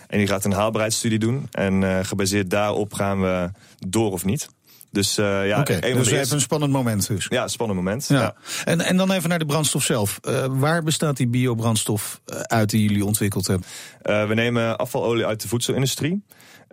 En 0.07 0.17
die 0.17 0.27
gaat 0.27 0.45
een 0.45 0.51
haalbaarheidsstudie 0.51 1.19
doen. 1.19 1.47
En 1.51 2.05
gebaseerd 2.05 2.49
daarop 2.49 2.93
gaan 2.93 3.21
we 3.21 3.49
door 3.87 4.11
of 4.11 4.25
niet. 4.25 4.49
Dus 4.91 5.17
uh, 5.17 5.47
ja, 5.47 5.59
okay, 5.59 5.93
dus 5.93 6.11
even 6.11 6.35
een 6.35 6.41
spannend 6.41 6.71
moment 6.71 7.07
dus. 7.07 7.25
Ja, 7.29 7.47
spannend 7.47 7.79
moment. 7.79 8.07
Ja. 8.07 8.21
ja. 8.21 8.35
En, 8.63 8.81
en 8.81 8.97
dan 8.97 9.11
even 9.11 9.29
naar 9.29 9.39
de 9.39 9.45
brandstof 9.45 9.83
zelf. 9.83 10.19
Uh, 10.21 10.45
waar 10.49 10.83
bestaat 10.83 11.17
die 11.17 11.27
biobrandstof 11.27 12.21
uit 12.25 12.69
die 12.69 12.87
jullie 12.87 13.05
ontwikkeld 13.05 13.47
hebben? 13.47 13.67
Uh, 14.03 14.27
we 14.27 14.33
nemen 14.33 14.77
afvalolie 14.77 15.25
uit 15.25 15.41
de 15.41 15.47
voedselindustrie. 15.47 16.23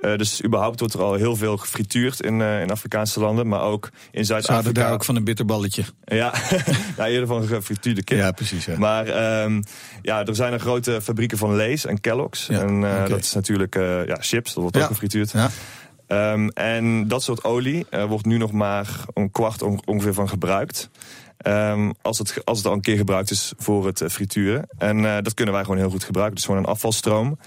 Uh, 0.01 0.17
dus 0.17 0.45
überhaupt 0.45 0.81
wordt 0.81 0.95
er 0.95 1.03
al 1.03 1.15
heel 1.15 1.37
veel 1.37 1.57
gefrituurd 1.57 2.21
in, 2.21 2.41
uh, 2.41 2.61
in 2.61 2.71
Afrikaanse 2.71 3.21
landen, 3.21 3.49
maar 3.49 3.61
ook 3.61 3.91
in 4.11 4.25
Zuid-Afrika. 4.25 4.63
Zouden 4.63 4.83
daar 4.83 4.93
ook 4.93 5.05
van 5.05 5.17
een 5.17 5.25
bitterballetje? 5.25 5.85
Ja, 6.05 6.35
ja 6.97 7.07
eerder 7.07 7.27
van 7.27 7.47
gefrituurde 7.47 8.05
kip. 8.05 8.19
Ja, 8.19 8.31
precies. 8.31 8.65
Ja. 8.65 8.79
Maar 8.79 9.43
um, 9.43 9.63
ja, 10.03 10.25
er 10.25 10.35
zijn 10.35 10.53
er 10.53 10.61
grote 10.61 11.01
fabrieken 11.03 11.39
van 11.39 11.57
Lees 11.57 11.87
en 11.87 12.01
Kellogg's. 12.01 12.47
Ja, 12.47 12.61
en 12.61 12.83
uh, 12.83 12.91
okay. 12.91 13.09
dat 13.09 13.19
is 13.19 13.33
natuurlijk 13.33 13.75
ja, 14.07 14.17
chips, 14.21 14.53
dat 14.53 14.63
wordt 14.63 14.77
ja. 14.77 14.83
ook 14.83 14.89
gefrituurd. 14.89 15.33
Um, 16.09 16.49
en 16.49 17.09
dat 17.09 17.23
soort 17.23 17.45
olie 17.45 17.87
wordt 18.09 18.27
nu 18.27 18.39
nog 18.39 18.53
maar 18.53 19.05
een 19.15 19.31
kwart 19.31 19.63
ongeveer 19.85 20.15
van 20.15 20.29
gebruikt. 20.29 20.91
Um, 21.47 21.93
als, 22.03 22.19
het, 22.19 22.45
als 22.45 22.59
het 22.59 22.67
al 22.67 22.73
een 22.73 22.81
keer 22.81 22.97
gebruikt 22.97 23.31
is 23.31 23.53
voor 23.57 23.87
het 23.87 24.05
frituren. 24.09 24.67
En 24.79 25.03
dat 25.03 25.35
kunnen 25.35 25.55
wij 25.55 25.63
gewoon 25.63 25.79
heel 25.79 25.91
goed 25.91 26.05
gebruiken. 26.05 26.37
Dus 26.37 26.45
gewoon 26.45 26.61
een 26.61 26.67
afvalstroom. 26.67 27.39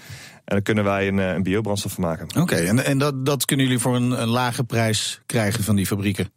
En 0.44 0.54
dan 0.54 0.62
kunnen 0.62 0.84
wij 0.84 1.08
een, 1.08 1.18
een 1.18 1.42
biobrandstof 1.42 1.92
van 1.92 2.04
maken. 2.04 2.40
Oké, 2.40 2.56
en, 2.56 2.84
en 2.84 2.98
dat, 2.98 3.26
dat 3.26 3.44
kunnen 3.44 3.66
jullie 3.66 3.80
voor 3.80 3.96
een, 3.96 4.22
een 4.22 4.28
lage 4.28 4.64
prijs 4.64 5.20
krijgen 5.26 5.64
van 5.64 5.76
die 5.76 5.86
fabrieken? 5.86 6.30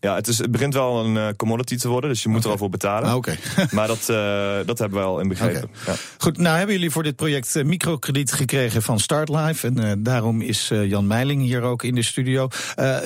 Ja, 0.00 0.14
het, 0.14 0.28
is, 0.28 0.38
het 0.38 0.50
begint 0.50 0.74
wel 0.74 1.04
een 1.04 1.14
uh, 1.14 1.28
commodity 1.36 1.76
te 1.76 1.88
worden, 1.88 2.10
dus 2.10 2.22
je 2.22 2.28
moet 2.28 2.38
okay. 2.38 2.50
er 2.50 2.54
al 2.54 2.58
voor 2.58 2.70
betalen. 2.70 3.08
Ah. 3.08 3.16
Okay. 3.16 3.38
maar 3.70 3.86
dat, 3.86 4.08
uh, 4.10 4.66
dat 4.66 4.78
hebben 4.78 4.98
we 4.98 5.04
al 5.04 5.20
in 5.20 5.28
begrepen. 5.28 5.62
Okay. 5.62 5.94
Ja. 5.94 6.00
Goed, 6.18 6.38
nou 6.38 6.56
hebben 6.56 6.74
jullie 6.74 6.90
voor 6.90 7.02
dit 7.02 7.16
project 7.16 7.56
uh, 7.56 7.64
microkrediet 7.64 8.32
gekregen 8.32 8.82
van 8.82 8.98
Startlife. 8.98 9.66
En 9.66 10.02
daarom 10.02 10.40
is 10.40 10.68
Jan 10.68 11.06
Meiling 11.06 11.42
hier 11.42 11.62
ook 11.62 11.82
in 11.82 11.94
de 11.94 12.02
studio. 12.02 12.48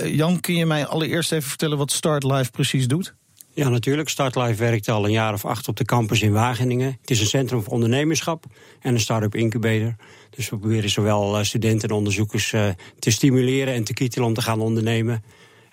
Jan, 0.05 0.41
kun 0.41 0.55
je 0.55 0.67
mij 0.67 0.87
allereerst 0.87 1.33
even 1.33 1.49
vertellen 1.49 1.79
wat 1.79 1.93
Startlife 1.93 2.51
precies 2.51 2.89
doet? 2.89 3.15
Ja, 3.55 3.69
natuurlijk. 3.69 4.09
Startlife 4.09 4.55
werkt 4.55 4.89
al 4.89 5.05
een 5.05 5.13
jaar 5.13 5.33
of 5.33 5.45
acht 5.45 5.69
op 5.69 5.77
de 5.77 5.85
campus 5.85 6.23
in 6.23 6.33
Wageningen. 6.33 6.99
Het 7.01 7.11
is 7.11 7.21
een 7.21 7.27
centrum 7.27 7.63
voor 7.63 7.73
ondernemerschap 7.73 8.45
en 8.81 8.95
een 8.95 9.01
start-up 9.01 9.35
incubator. 9.35 9.97
Dus 10.31 10.51
we 10.51 10.59
proberen 10.59 10.91
zowel 10.91 11.39
eh, 11.39 11.45
studenten 11.45 11.89
en 11.89 11.95
onderzoekers 11.95 12.53
eh, 12.53 12.69
te 12.99 13.11
stimuleren 13.11 13.75
en 13.75 13.85
te 13.85 13.93
kietelen 13.93 14.27
om 14.27 14.35
te 14.35 14.43
gaan 14.43 14.61
ondernemen. 14.61 15.23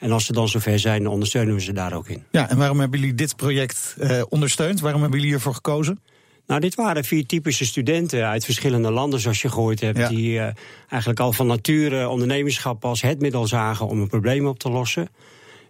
En 0.01 0.11
als 0.11 0.25
ze 0.25 0.33
dan 0.33 0.49
zover 0.49 0.79
zijn, 0.79 1.07
ondersteunen 1.07 1.55
we 1.55 1.61
ze 1.61 1.73
daar 1.73 1.93
ook 1.93 2.09
in. 2.09 2.23
Ja, 2.31 2.49
en 2.49 2.57
waarom 2.57 2.79
hebben 2.79 2.99
jullie 2.99 3.15
dit 3.15 3.35
project 3.35 3.95
uh, 3.99 4.21
ondersteund? 4.29 4.79
Waarom 4.79 5.01
hebben 5.01 5.19
jullie 5.19 5.33
hiervoor 5.33 5.53
gekozen? 5.53 5.99
Nou, 6.47 6.61
dit 6.61 6.75
waren 6.75 7.03
vier 7.03 7.25
typische 7.25 7.65
studenten 7.65 8.27
uit 8.27 8.45
verschillende 8.45 8.91
landen, 8.91 9.19
zoals 9.19 9.41
je 9.41 9.49
gehoord 9.49 9.79
hebt, 9.79 10.09
die 10.09 10.33
uh, 10.33 10.47
eigenlijk 10.89 11.19
al 11.19 11.33
van 11.33 11.47
nature 11.47 12.09
ondernemerschap 12.09 12.85
als 12.85 13.01
het 13.01 13.19
middel 13.19 13.47
zagen 13.47 13.87
om 13.87 14.01
een 14.01 14.07
probleem 14.07 14.47
op 14.47 14.59
te 14.59 14.69
lossen. 14.69 15.07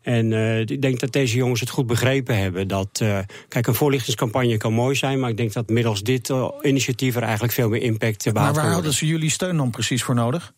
En 0.02 0.32
uh, 0.32 0.60
ik 0.60 0.82
denk 0.82 1.00
dat 1.00 1.12
deze 1.12 1.36
jongens 1.36 1.60
het 1.60 1.70
goed 1.70 1.88
begrepen 1.88 2.38
hebben. 2.38 2.68
Dat, 2.68 3.00
uh, 3.04 3.20
kijk, 3.48 3.68
een 3.68 3.76
voorlichtingscampagne 3.76 4.58
kan 4.58 4.74
mooi 4.74 4.96
zijn, 4.96 5.20
maar 5.20 5.30
ik 5.30 5.38
denk 5.38 5.54
dat 5.54 5.70
middels 5.70 6.04
dit 6.04 6.34
initiatief 6.62 7.16
er 7.16 7.24
eigenlijk 7.24 7.54
veel 7.54 7.70
meer 7.70 7.82
impact 7.82 8.26
uh, 8.26 8.34
Maar 8.34 8.54
waar 8.54 8.72
hadden 8.72 8.94
ze 8.94 9.06
jullie 9.06 9.30
steun 9.30 9.58
dan 9.58 9.70
precies 9.70 10.04
voor 10.04 10.16
nodig? 10.16 10.54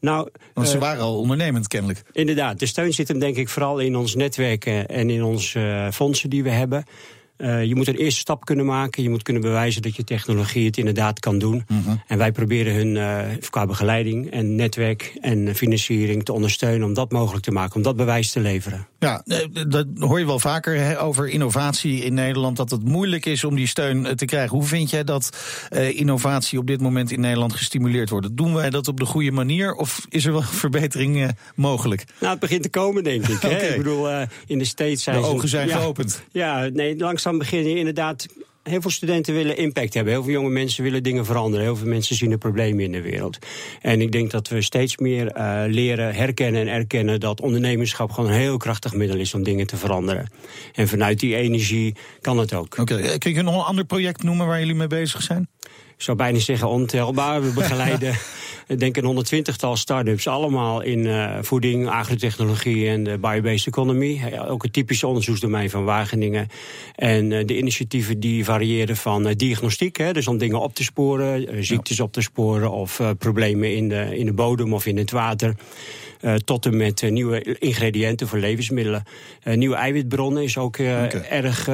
Nou, 0.00 0.28
Want 0.54 0.68
ze 0.68 0.78
waren 0.78 1.02
al 1.02 1.18
ondernemend 1.18 1.68
kennelijk. 1.68 2.02
Inderdaad, 2.12 2.58
de 2.58 2.66
steun 2.66 2.92
zit 2.92 3.08
hem 3.08 3.18
denk 3.18 3.36
ik 3.36 3.48
vooral 3.48 3.78
in 3.78 3.96
ons 3.96 4.14
netwerk 4.14 4.66
en 4.66 5.10
in 5.10 5.22
onze 5.22 5.88
fondsen 5.92 6.30
die 6.30 6.42
we 6.42 6.50
hebben. 6.50 6.84
Uh, 7.38 7.64
je 7.64 7.74
moet 7.74 7.88
een 7.88 7.96
eerste 7.96 8.20
stap 8.20 8.44
kunnen 8.44 8.66
maken. 8.66 9.02
Je 9.02 9.10
moet 9.10 9.22
kunnen 9.22 9.42
bewijzen 9.42 9.82
dat 9.82 9.96
je 9.96 10.04
technologie 10.04 10.66
het 10.66 10.76
inderdaad 10.76 11.20
kan 11.20 11.38
doen. 11.38 11.64
Mm 11.68 11.82
-hmm. 11.82 12.02
En 12.06 12.18
wij 12.18 12.32
proberen 12.32 12.74
hun 12.74 12.94
uh, 12.94 13.20
qua 13.50 13.66
begeleiding 13.66 14.30
en 14.30 14.54
netwerk 14.54 15.16
en 15.20 15.54
financiering 15.54 16.24
te 16.24 16.32
ondersteunen 16.32 16.86
om 16.86 16.94
dat 16.94 17.12
mogelijk 17.12 17.44
te 17.44 17.50
maken, 17.50 17.76
om 17.76 17.82
dat 17.82 17.96
bewijs 17.96 18.30
te 18.32 18.40
leveren. 18.40 18.86
Ja, 18.98 19.22
dat 19.68 19.86
hoor 19.98 20.18
je 20.18 20.26
wel 20.26 20.38
vaker 20.38 20.98
over 20.98 21.28
innovatie 21.28 22.04
in 22.04 22.14
Nederland, 22.14 22.56
dat 22.56 22.70
het 22.70 22.84
moeilijk 22.84 23.26
is 23.26 23.44
om 23.44 23.54
die 23.54 23.66
steun 23.66 24.16
te 24.16 24.24
krijgen. 24.24 24.56
Hoe 24.56 24.66
vind 24.66 24.90
jij 24.90 25.04
dat 25.04 25.38
uh, 25.70 25.98
innovatie 25.98 26.58
op 26.58 26.66
dit 26.66 26.80
moment 26.80 27.10
in 27.10 27.20
Nederland 27.20 27.54
gestimuleerd 27.54 28.10
wordt? 28.10 28.36
Doen 28.36 28.54
wij 28.54 28.70
dat 28.70 28.88
op 28.88 28.98
de 28.98 29.06
goede 29.06 29.30
manier 29.30 29.74
of 29.74 30.06
is 30.08 30.24
er 30.24 30.32
wel 30.32 30.42
verbetering 30.64 31.30
mogelijk? 31.54 32.04
Nou, 32.18 32.30
het 32.30 32.40
begint 32.40 32.62
te 32.62 32.70
komen, 32.70 33.04
denk 33.04 33.28
ik. 33.28 33.42
okay. 33.44 33.68
Ik 33.68 33.76
bedoel, 33.76 34.08
in 34.46 34.58
de 34.58 34.64
States 34.64 35.02
zijn 35.02 35.20
de 35.20 35.26
ogen 35.26 35.48
zijn 35.48 35.68
ja, 35.68 35.78
geopend. 35.78 36.22
Ja, 36.32 36.68
nee, 36.72 36.96
langzaam 36.96 37.25
begin 37.32 37.68
je 37.68 37.78
inderdaad 37.78 38.26
heel 38.62 38.80
veel 38.80 38.90
studenten 38.90 39.34
willen 39.34 39.56
impact 39.56 39.94
hebben. 39.94 40.12
Heel 40.12 40.22
veel 40.22 40.32
jonge 40.32 40.50
mensen 40.50 40.82
willen 40.82 41.02
dingen 41.02 41.24
veranderen. 41.24 41.64
Heel 41.64 41.76
veel 41.76 41.88
mensen 41.88 42.16
zien 42.16 42.30
de 42.30 42.38
problemen 42.38 42.84
in 42.84 42.92
de 42.92 43.02
wereld. 43.02 43.38
En 43.82 44.00
ik 44.00 44.12
denk 44.12 44.30
dat 44.30 44.48
we 44.48 44.62
steeds 44.62 44.96
meer 44.96 45.36
uh, 45.36 45.62
leren 45.66 46.14
herkennen 46.14 46.60
en 46.60 46.68
erkennen 46.68 47.20
dat 47.20 47.40
ondernemerschap 47.40 48.10
gewoon 48.10 48.30
een 48.30 48.38
heel 48.38 48.56
krachtig 48.56 48.94
middel 48.94 49.16
is 49.16 49.34
om 49.34 49.42
dingen 49.42 49.66
te 49.66 49.76
veranderen. 49.76 50.30
En 50.72 50.88
vanuit 50.88 51.20
die 51.20 51.36
energie 51.36 51.94
kan 52.20 52.38
het 52.38 52.54
ook. 52.54 52.78
Oké, 52.78 52.94
okay. 52.94 53.18
kun 53.18 53.34
je 53.34 53.42
nog 53.42 53.54
een 53.54 53.64
ander 53.64 53.84
project 53.84 54.22
noemen 54.22 54.46
waar 54.46 54.58
jullie 54.58 54.74
mee 54.74 54.86
bezig 54.86 55.22
zijn? 55.22 55.48
Ik 55.96 56.02
zou 56.02 56.16
bijna 56.16 56.38
zeggen 56.38 56.68
ontelbaar. 56.68 57.42
We 57.42 57.52
begeleiden 57.52 58.14
ik 58.66 58.80
denk 58.80 58.96
een 58.96 59.24
120-tal 59.44 59.76
start-ups, 59.76 60.28
allemaal 60.28 60.80
in 60.80 60.98
uh, 60.98 61.38
voeding, 61.40 61.88
agrotechnologie 61.88 62.88
en 62.88 63.04
de 63.04 63.18
biobased 63.18 63.66
economy. 63.66 64.32
Ook 64.48 64.62
het 64.62 64.72
typische 64.72 65.06
onderzoeksdomein 65.06 65.70
van 65.70 65.84
Wageningen. 65.84 66.48
En 66.94 67.30
uh, 67.30 67.46
de 67.46 67.58
initiatieven 67.58 68.20
die 68.20 68.44
variëren 68.44 68.96
van 68.96 69.26
uh, 69.26 69.34
diagnostiek, 69.36 69.96
hè, 69.96 70.12
dus 70.12 70.28
om 70.28 70.38
dingen 70.38 70.60
op 70.60 70.74
te 70.74 70.84
sporen, 70.84 71.64
ziektes 71.64 72.00
op 72.00 72.12
te 72.12 72.20
sporen 72.20 72.70
of 72.70 73.00
problemen 73.18 73.74
in 73.74 73.88
de, 73.88 74.18
in 74.18 74.26
de 74.26 74.32
bodem 74.32 74.72
of 74.72 74.86
in 74.86 74.96
het 74.96 75.10
water. 75.10 75.54
Uh, 76.26 76.34
tot 76.34 76.66
en 76.66 76.76
met 76.76 77.02
uh, 77.02 77.10
nieuwe 77.10 77.58
ingrediënten 77.58 78.28
voor 78.28 78.38
levensmiddelen. 78.38 79.04
Uh, 79.44 79.54
nieuwe 79.54 79.74
eiwitbronnen 79.74 80.42
is 80.42 80.58
ook 80.58 80.74
okay. 80.74 81.08
erg 81.08 81.68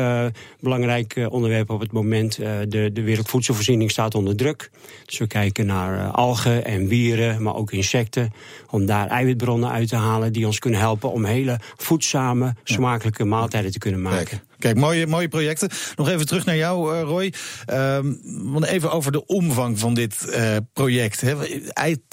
belangrijk 0.60 1.26
onderwerp 1.28 1.70
op 1.70 1.80
het 1.80 1.92
moment. 1.92 2.36
de, 2.68 2.90
de 2.92 3.02
wereldvoedselvoorziening 3.02 3.90
staat 3.90 4.14
onder 4.14 4.36
druk. 4.36 4.70
Dus 5.04 5.18
we 5.18 5.26
kijken 5.26 5.66
naar 5.66 6.10
algen 6.10 6.64
en 6.64 6.86
wieren, 6.86 7.42
maar 7.42 7.54
ook 7.54 7.72
insecten. 7.72 8.32
Om 8.70 8.86
daar 8.86 9.08
eiwitbronnen 9.08 9.70
uit 9.70 9.88
te 9.88 9.96
halen 9.96 10.32
die 10.32 10.46
ons 10.46 10.58
kunnen 10.58 10.80
helpen 10.80 11.12
om 11.12 11.24
hele 11.24 11.58
voedzame, 11.76 12.54
smakelijke 12.64 13.24
maaltijden 13.24 13.72
te 13.72 13.78
kunnen 13.78 14.02
maken. 14.02 14.42
Kijk. 14.62 14.76
Mooie, 14.76 15.06
mooie 15.06 15.28
projecten. 15.28 15.68
Nog 15.96 16.08
even 16.08 16.26
terug 16.26 16.44
naar 16.44 16.56
jou, 16.56 16.96
uh, 16.96 17.02
Roy. 17.02 17.32
Um, 17.70 18.20
want 18.24 18.64
even 18.64 18.92
over 18.92 19.12
de 19.12 19.26
omvang 19.26 19.78
van 19.78 19.94
dit 19.94 20.26
uh, 20.28 20.56
project. 20.72 21.20
Hè. 21.20 21.36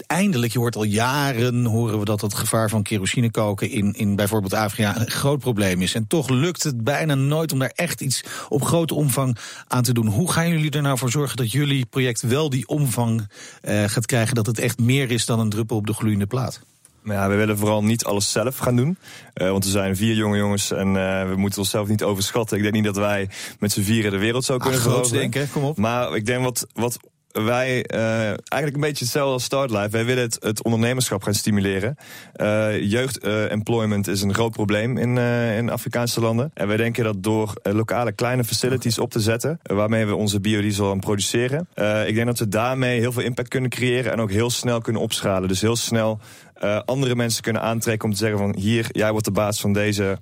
Eindelijk, 0.07 0.53
je 0.53 0.59
hoort 0.59 0.75
al 0.75 0.83
jaren, 0.83 1.65
horen 1.65 1.99
we 1.99 2.05
dat 2.05 2.21
het 2.21 2.33
gevaar 2.33 2.69
van 2.69 2.83
kerosine 2.83 3.31
koken 3.31 3.69
in, 3.69 3.93
in 3.93 4.15
bijvoorbeeld 4.15 4.53
Afrika 4.53 4.99
een 4.99 5.09
groot 5.09 5.39
probleem 5.39 5.81
is. 5.81 5.93
En 5.93 6.07
toch 6.07 6.29
lukt 6.29 6.63
het 6.63 6.83
bijna 6.83 7.15
nooit 7.15 7.51
om 7.51 7.59
daar 7.59 7.73
echt 7.75 8.01
iets 8.01 8.23
op 8.49 8.63
grote 8.63 8.93
omvang 8.93 9.37
aan 9.67 9.83
te 9.83 9.93
doen. 9.93 10.07
Hoe 10.07 10.31
gaan 10.31 10.49
jullie 10.49 10.71
er 10.71 10.81
nou 10.81 10.97
voor 10.97 11.11
zorgen 11.11 11.37
dat 11.37 11.51
jullie 11.51 11.85
project 11.85 12.21
wel 12.21 12.49
die 12.49 12.67
omvang 12.67 13.29
uh, 13.61 13.83
gaat 13.83 14.05
krijgen, 14.05 14.35
dat 14.35 14.45
het 14.45 14.59
echt 14.59 14.79
meer 14.79 15.11
is 15.11 15.25
dan 15.25 15.39
een 15.39 15.49
druppel 15.49 15.77
op 15.77 15.87
de 15.87 15.93
gloeiende 15.93 16.27
plaat? 16.27 16.61
Maar 17.01 17.15
ja, 17.15 17.29
we 17.29 17.35
willen 17.35 17.57
vooral 17.57 17.83
niet 17.83 18.03
alles 18.03 18.31
zelf 18.31 18.57
gaan 18.57 18.75
doen. 18.75 18.97
Uh, 19.35 19.49
want 19.49 19.63
we 19.63 19.69
zijn 19.69 19.95
vier 19.95 20.15
jonge 20.15 20.37
jongens 20.37 20.71
en 20.71 20.87
uh, 20.87 21.29
we 21.29 21.35
moeten 21.35 21.59
onszelf 21.59 21.87
niet 21.87 22.03
overschatten. 22.03 22.57
Ik 22.57 22.63
denk 22.63 22.75
niet 22.75 22.83
dat 22.83 22.95
wij 22.95 23.29
met 23.59 23.71
z'n 23.71 23.81
vieren 23.81 24.11
de 24.11 24.17
wereld 24.17 24.45
zo 24.45 24.57
kunnen 24.57 24.81
veroveren. 24.81 25.19
denken, 25.19 25.49
kom 25.51 25.63
op. 25.63 25.77
Maar 25.77 26.15
ik 26.15 26.25
denk 26.25 26.43
wat, 26.43 26.67
wat 26.73 26.99
wij 27.31 27.85
uh, 27.93 28.27
eigenlijk 28.27 28.73
een 28.73 28.79
beetje 28.79 29.03
hetzelfde 29.03 29.33
als 29.33 29.43
Startlife. 29.43 29.89
Wij 29.89 30.05
willen 30.05 30.23
het, 30.23 30.37
het 30.39 30.63
ondernemerschap 30.63 31.23
gaan 31.23 31.33
stimuleren. 31.33 31.97
Uh, 32.35 32.81
Jeugdemployment 32.81 34.07
is 34.07 34.21
een 34.21 34.33
groot 34.33 34.51
probleem 34.51 34.97
in, 34.97 35.17
in 35.57 35.69
Afrikaanse 35.69 36.19
landen. 36.19 36.51
En 36.53 36.67
wij 36.67 36.77
denken 36.77 37.03
dat 37.03 37.23
door 37.23 37.53
lokale 37.63 38.11
kleine 38.11 38.43
facilities 38.43 38.99
op 38.99 39.11
te 39.11 39.19
zetten, 39.19 39.59
waarmee 39.63 40.05
we 40.05 40.15
onze 40.15 40.39
biodiesel 40.39 40.91
aan 40.91 40.99
produceren. 40.99 41.67
ik 42.05 42.15
denk 42.15 42.25
dat 42.25 42.39
we 42.39 42.47
daarmee 42.47 42.99
heel 42.99 43.11
veel 43.11 43.23
impact 43.23 43.47
kunnen 43.47 43.69
creëren 43.69 44.11
en 44.11 44.19
ook 44.19 44.31
heel 44.31 44.49
snel 44.49 44.81
kunnen 44.81 45.01
opschalen. 45.01 45.47
Dus 45.47 45.61
heel 45.61 45.75
snel 45.75 46.19
uh, 46.63 46.79
andere 46.85 47.15
mensen 47.15 47.41
kunnen 47.41 47.61
aantrekken 47.61 48.07
om 48.07 48.13
te 48.13 48.19
zeggen 48.19 48.37
van 48.37 48.55
hier, 48.55 48.87
jij 48.91 49.11
wordt 49.11 49.25
de 49.25 49.31
baas 49.31 49.61
van 49.61 49.73
deze, 49.73 50.17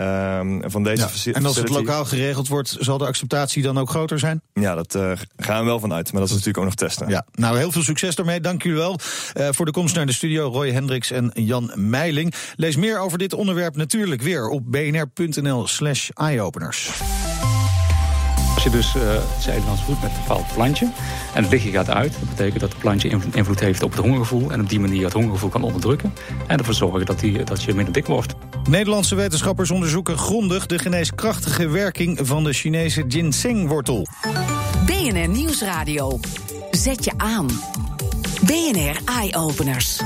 um, 0.00 0.62
van 0.70 0.82
deze 0.82 1.02
ja, 1.02 1.08
facility. 1.08 1.40
En 1.40 1.46
als 1.46 1.56
het 1.56 1.68
lokaal 1.68 2.04
geregeld 2.04 2.48
wordt, 2.48 2.76
zal 2.78 2.98
de 2.98 3.06
acceptatie 3.06 3.62
dan 3.62 3.78
ook 3.78 3.90
groter 3.90 4.18
zijn? 4.18 4.42
Ja, 4.52 4.74
dat 4.74 4.94
uh, 4.94 5.12
gaan 5.36 5.60
we 5.60 5.64
wel 5.64 5.80
vanuit, 5.80 6.12
maar 6.12 6.20
dat 6.20 6.30
is 6.30 6.36
natuurlijk 6.36 6.58
ook 6.58 6.64
nog 6.64 6.74
testen. 6.74 7.08
Ja, 7.08 7.26
nou 7.32 7.58
heel 7.58 7.72
veel 7.72 7.82
succes 7.82 8.14
daarmee, 8.14 8.40
dank 8.40 8.62
jullie 8.62 8.78
wel 8.78 8.98
uh, 9.34 9.48
voor 9.50 9.64
de 9.64 9.72
komst 9.72 9.94
naar 9.94 10.06
de 10.06 10.12
studio. 10.12 10.48
Roy 10.48 10.70
Hendricks 10.70 11.10
en 11.10 11.30
Jan 11.34 11.72
Meiling. 11.74 12.34
Lees 12.56 12.76
meer 12.76 12.98
over 12.98 13.18
dit 13.18 13.32
onderwerp 13.32 13.76
natuurlijk 13.76 14.22
weer 14.22 14.48
op 14.48 14.62
bnr.nl 14.70 15.66
slash 15.66 16.08
eyeopeners. 16.10 16.90
Je 18.64 18.70
dus 18.70 18.94
uh, 18.94 19.02
het 19.06 19.46
Nederlands 19.46 19.82
voedt 19.82 20.02
met 20.02 20.10
een 20.10 20.16
bepaald 20.26 20.52
plantje 20.54 20.88
en 21.34 21.42
het 21.42 21.52
lichtje 21.52 21.70
gaat 21.70 21.90
uit, 21.90 22.12
dat 22.12 22.28
betekent 22.28 22.60
dat 22.60 22.72
het 22.72 22.78
plantje 22.78 23.08
invloed 23.32 23.60
heeft 23.60 23.82
op 23.82 23.90
het 23.90 24.00
hongergevoel 24.00 24.50
en 24.50 24.60
op 24.60 24.68
die 24.68 24.80
manier 24.80 25.04
het 25.04 25.12
hongergevoel 25.12 25.48
kan 25.48 25.62
onderdrukken 25.62 26.14
en 26.46 26.58
ervoor 26.58 26.74
zorgen 26.74 27.06
dat, 27.06 27.20
die, 27.20 27.44
dat 27.44 27.62
je 27.62 27.74
minder 27.74 27.92
dik 27.92 28.06
wordt. 28.06 28.34
Nederlandse 28.68 29.14
wetenschappers 29.14 29.70
onderzoeken 29.70 30.18
grondig 30.18 30.66
de 30.66 30.78
geneeskrachtige 30.78 31.68
werking 31.68 32.18
van 32.22 32.44
de 32.44 32.52
Chinese 32.52 33.04
ginsengwortel. 33.08 34.06
BNR 34.86 35.28
Nieuwsradio. 35.28 36.18
Zet 36.70 37.04
je 37.04 37.12
aan. 37.16 37.46
BNR 38.42 39.00
Eye 39.04 39.36
Openers. 39.36 40.00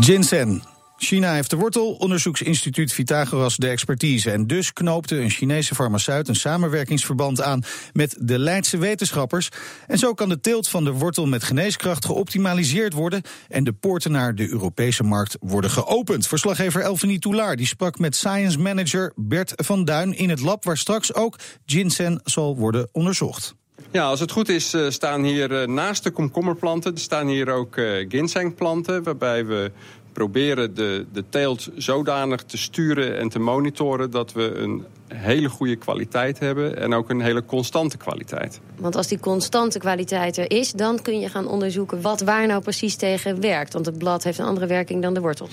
Ginseng. 0.00 0.69
China 1.02 1.32
heeft 1.34 1.50
de 1.50 1.56
wortel, 1.56 1.92
onderzoeksinstituut 1.92 2.94
Pythagoras 2.94 3.56
de 3.56 3.68
expertise. 3.68 4.30
En 4.30 4.46
dus 4.46 4.72
knoopte 4.72 5.16
een 5.16 5.30
Chinese 5.30 5.74
farmaceut 5.74 6.28
een 6.28 6.36
samenwerkingsverband 6.36 7.42
aan 7.42 7.62
met 7.92 8.16
de 8.18 8.38
Leidse 8.38 8.78
wetenschappers. 8.78 9.48
En 9.86 9.98
zo 9.98 10.14
kan 10.14 10.28
de 10.28 10.40
teelt 10.40 10.68
van 10.68 10.84
de 10.84 10.90
wortel 10.90 11.26
met 11.26 11.42
geneeskracht 11.42 12.04
geoptimaliseerd 12.04 12.92
worden 12.92 13.22
en 13.48 13.64
de 13.64 13.72
poorten 13.72 14.12
naar 14.12 14.34
de 14.34 14.48
Europese 14.48 15.02
markt 15.02 15.36
worden 15.40 15.70
geopend. 15.70 16.26
Verslaggever 16.26 16.80
Elfanie 16.80 17.18
Toulaar 17.18 17.56
die 17.56 17.66
sprak 17.66 17.98
met 17.98 18.16
science 18.16 18.58
manager 18.58 19.12
Bert 19.16 19.52
van 19.56 19.84
Duin 19.84 20.16
in 20.16 20.30
het 20.30 20.40
lab 20.40 20.64
waar 20.64 20.78
straks 20.78 21.14
ook 21.14 21.38
ginseng 21.66 22.20
zal 22.24 22.56
worden 22.56 22.88
onderzocht. 22.92 23.58
Ja, 23.92 24.04
als 24.04 24.20
het 24.20 24.30
goed 24.30 24.48
is 24.48 24.76
staan 24.88 25.22
hier 25.22 25.68
naast 25.68 26.02
de 26.02 26.10
komkommerplanten, 26.10 26.96
staan 26.96 27.26
hier 27.26 27.50
ook 27.50 27.80
ginsengplanten, 28.08 29.02
waarbij 29.02 29.46
we 29.46 29.72
proberen 30.12 30.74
de, 30.74 31.06
de 31.12 31.24
teelt 31.28 31.68
zodanig 31.76 32.42
te 32.42 32.56
sturen 32.56 33.18
en 33.18 33.28
te 33.28 33.38
monitoren... 33.38 34.10
dat 34.10 34.32
we 34.32 34.54
een 34.54 34.84
hele 35.14 35.48
goede 35.48 35.76
kwaliteit 35.76 36.38
hebben 36.38 36.76
en 36.76 36.94
ook 36.94 37.10
een 37.10 37.20
hele 37.20 37.44
constante 37.44 37.96
kwaliteit. 37.96 38.60
Want 38.76 38.96
als 38.96 39.06
die 39.06 39.18
constante 39.18 39.78
kwaliteit 39.78 40.36
er 40.36 40.50
is... 40.50 40.72
dan 40.72 41.02
kun 41.02 41.20
je 41.20 41.28
gaan 41.28 41.48
onderzoeken 41.48 42.00
wat 42.00 42.20
waar 42.20 42.46
nou 42.46 42.62
precies 42.62 42.96
tegen 42.96 43.40
werkt. 43.40 43.72
Want 43.72 43.86
het 43.86 43.98
blad 43.98 44.24
heeft 44.24 44.38
een 44.38 44.46
andere 44.46 44.66
werking 44.66 45.02
dan 45.02 45.14
de 45.14 45.20
wortels. 45.20 45.50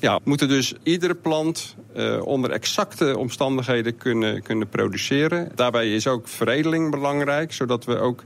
Ja, 0.00 0.16
we 0.16 0.22
moeten 0.24 0.48
dus 0.48 0.74
iedere 0.82 1.14
plant 1.14 1.76
uh, 1.96 2.26
onder 2.26 2.50
exacte 2.50 3.18
omstandigheden 3.18 3.96
kunnen, 3.96 4.42
kunnen 4.42 4.68
produceren. 4.68 5.48
Daarbij 5.54 5.94
is 5.94 6.06
ook 6.06 6.28
veredeling 6.28 6.90
belangrijk, 6.90 7.52
zodat 7.52 7.84
we 7.84 7.98
ook 7.98 8.24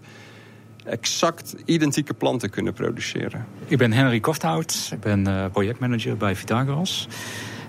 exact 0.84 1.54
identieke 1.64 2.14
planten 2.14 2.50
kunnen 2.50 2.72
produceren. 2.72 3.46
Ik 3.66 3.78
ben 3.78 3.92
Henry 3.92 4.20
Kofthout, 4.20 4.90
ik 4.92 5.00
ben 5.00 5.28
uh, 5.28 5.44
projectmanager 5.52 6.16
bij 6.16 6.34
Pythagoras. 6.34 7.08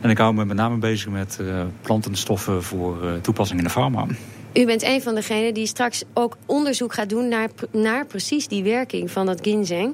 En 0.01 0.09
ik 0.09 0.17
hou 0.17 0.33
me 0.33 0.45
met 0.45 0.57
name 0.57 0.77
bezig 0.77 1.09
met 1.09 1.39
plantenstoffen 1.81 2.63
voor 2.63 2.97
toepassing 3.21 3.59
in 3.59 3.65
de 3.65 3.71
farma. 3.71 4.05
U 4.53 4.65
bent 4.65 4.83
een 4.83 5.01
van 5.01 5.15
degenen 5.15 5.53
die 5.53 5.67
straks 5.67 6.03
ook 6.13 6.38
onderzoek 6.45 6.93
gaat 6.93 7.09
doen 7.09 7.27
naar, 7.27 7.50
naar 7.71 8.05
precies 8.05 8.47
die 8.47 8.63
werking 8.63 9.12
van 9.12 9.25
dat 9.25 9.39
ginseng. 9.41 9.93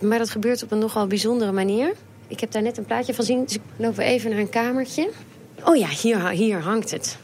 Maar 0.00 0.18
dat 0.18 0.30
gebeurt 0.30 0.62
op 0.62 0.70
een 0.70 0.78
nogal 0.78 1.06
bijzondere 1.06 1.52
manier. 1.52 1.94
Ik 2.28 2.40
heb 2.40 2.50
daar 2.50 2.62
net 2.62 2.78
een 2.78 2.84
plaatje 2.84 3.14
van 3.14 3.24
zien, 3.24 3.44
dus 3.44 3.54
ik 3.54 3.60
loop 3.76 3.98
even 3.98 4.30
naar 4.30 4.38
een 4.38 4.48
kamertje. 4.48 5.10
Oh 5.64 5.76
ja, 5.76 5.88
hier, 5.88 6.28
hier 6.28 6.60
hangt 6.60 6.90
het. 6.90 7.18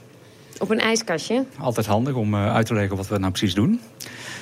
Op 0.58 0.70
een 0.70 0.80
ijskastje. 0.80 1.44
Altijd 1.58 1.86
handig 1.86 2.14
om 2.14 2.34
uh, 2.34 2.54
uit 2.54 2.66
te 2.66 2.74
leggen 2.74 2.96
wat 2.96 3.08
we 3.08 3.18
nou 3.18 3.32
precies 3.32 3.54
doen. 3.54 3.80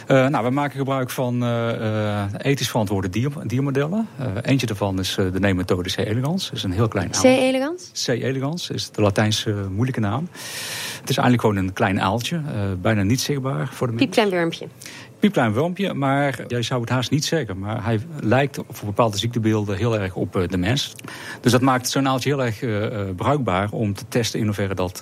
Uh, 0.08 0.26
nou, 0.26 0.44
we 0.44 0.50
maken 0.50 0.78
gebruik 0.78 1.10
van 1.10 1.42
uh, 1.42 2.22
ethisch 2.38 2.70
verantwoorde 2.70 3.08
dier, 3.10 3.30
diermodellen. 3.46 4.08
eentje 4.42 4.66
daarvan 4.66 4.98
is 4.98 5.14
de 5.14 5.40
neemmethode 5.40 5.90
C. 5.90 5.96
elegans. 5.96 6.44
Dat 6.44 6.56
is 6.56 6.62
een 6.62 6.72
heel 6.72 6.88
klein 6.88 7.10
C. 7.10 7.24
elegans? 7.24 7.90
C. 8.04 8.08
elegans 8.08 8.70
is 8.70 8.90
de 8.90 9.02
Latijnse 9.02 9.50
moeilijke 9.70 10.00
naam. 10.00 10.28
Het 11.00 11.10
is 11.10 11.16
eigenlijk 11.16 11.40
gewoon 11.40 11.56
een 11.56 11.72
klein 11.72 12.00
aaltje. 12.00 12.40
bijna 12.80 13.02
niet 13.02 13.20
zichtbaar 13.20 13.68
voor 13.72 13.86
de 13.86 13.92
mens. 13.92 14.04
Piepklein 14.04 14.30
wormpje 14.30 14.68
piepklein 15.18 15.54
wormpje, 15.54 15.94
maar 15.94 16.44
jij 16.46 16.62
zou 16.62 16.80
het 16.80 16.90
haast 16.90 17.10
niet 17.10 17.24
zeggen. 17.24 17.58
Maar 17.58 17.84
hij 17.84 18.00
lijkt 18.20 18.58
voor 18.70 18.86
bepaalde 18.86 19.18
ziektebeelden 19.18 19.76
heel 19.76 19.98
erg 19.98 20.14
op 20.14 20.46
de 20.48 20.58
mens. 20.58 20.92
Dus 21.40 21.52
dat 21.52 21.60
maakt 21.60 21.88
zo'n 21.88 22.08
aaltje 22.08 22.28
heel 22.28 22.44
erg 22.44 22.62
uh, 22.62 23.14
bruikbaar 23.16 23.68
om 23.70 23.94
te 23.94 24.04
testen 24.08 24.38
in 24.40 24.44
hoeverre 24.44 24.74
dat 24.74 25.00